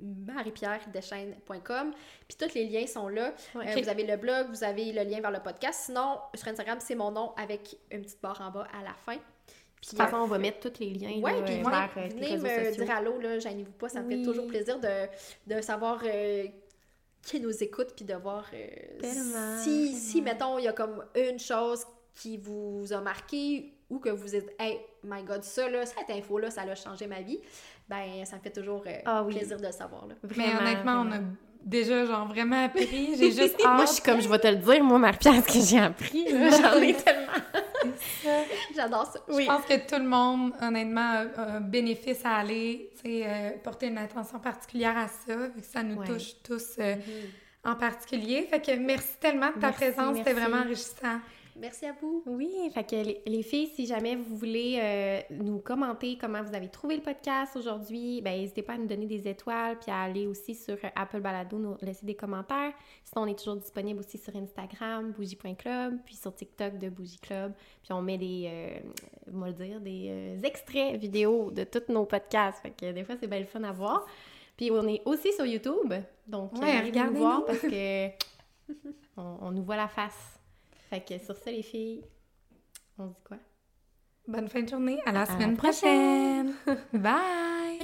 [0.00, 1.92] m- mariepierredeschaines.com.
[2.28, 3.32] Puis tous les liens sont là.
[3.56, 5.82] Euh, vous avez le blog, vous avez le lien vers le podcast.
[5.86, 9.18] Sinon, sur Instagram, c'est mon nom avec une petite barre en bas à la fin.
[9.80, 12.08] Puis, euh, on va mettre tous les liens Ouais, là, puis euh, venez, vers euh,
[12.08, 12.84] tes venez me sociaux.
[12.84, 14.18] dire allô, là, gênez-vous pas, ça me Oui.
[14.18, 15.06] fait toujours plaisir de,
[15.54, 16.46] de savoir euh,
[17.22, 18.66] qui nous écoute, puis de voir euh,
[19.62, 21.84] si, si, mettons, il y a comme une chose
[22.14, 26.50] qui vous a marqué ou que vous êtes, hey, my God, ça, là, cette info-là,
[26.50, 27.38] ça a changé ma vie,
[27.88, 29.34] ben, ça me fait toujours euh, Ah oui.
[29.36, 30.14] plaisir de le savoir, là.
[30.22, 31.18] Mais Vraiment, honnêtement, on a
[31.64, 33.16] déjà, genre, vraiment appris.
[33.16, 33.74] J'ai juste hâte.
[33.76, 36.26] Moi, je suis comme, je vais te le dire, moi, Marie-Pierre, ce que j'ai appris,
[36.28, 37.32] j'en ai tellement.
[38.74, 39.20] J'adore ça.
[39.28, 43.86] Je pense que tout le monde, honnêtement, a bénéfice à aller, tu sais, euh, porter
[43.88, 46.06] une attention particulière à ça, vu que ça nous Ouais.
[46.06, 46.96] touche tous euh,
[47.64, 48.46] en particulier.
[48.50, 51.20] Fait que merci tellement de ta Merci, présence, c'était vraiment enrichissant.
[51.56, 52.22] Merci à vous.
[52.26, 56.54] Oui, fait que les, les filles, si jamais vous voulez euh, nous commenter comment vous
[56.54, 60.02] avez trouvé le podcast aujourd'hui, ben n'hésitez pas à nous donner des étoiles, puis à
[60.02, 62.72] aller aussi sur euh, Apple Balado, nous laisser des commentaires.
[63.04, 67.52] Sinon, on est toujours disponible aussi sur Instagram, bougie.club, puis sur TikTok de Bougie Club.
[67.82, 68.78] Puis on met des, euh,
[69.32, 72.60] moi le dire, des euh, extraits vidéo de tous nos podcasts.
[72.62, 74.04] Fait que des fois, c'est bien le fun à voir.
[74.56, 75.92] Puis on est aussi sur YouTube,
[76.26, 77.18] donc euh, Ouais, nous regardez-nous.
[77.20, 78.06] voir parce que
[79.16, 80.33] on, on nous voit la face.
[80.94, 82.04] Fait que sur ça, les filles,
[82.98, 83.38] on se dit quoi?
[84.28, 86.54] Bonne fin de journée, à la semaine prochaine.
[86.64, 87.02] prochaine.
[87.02, 87.80] Bye!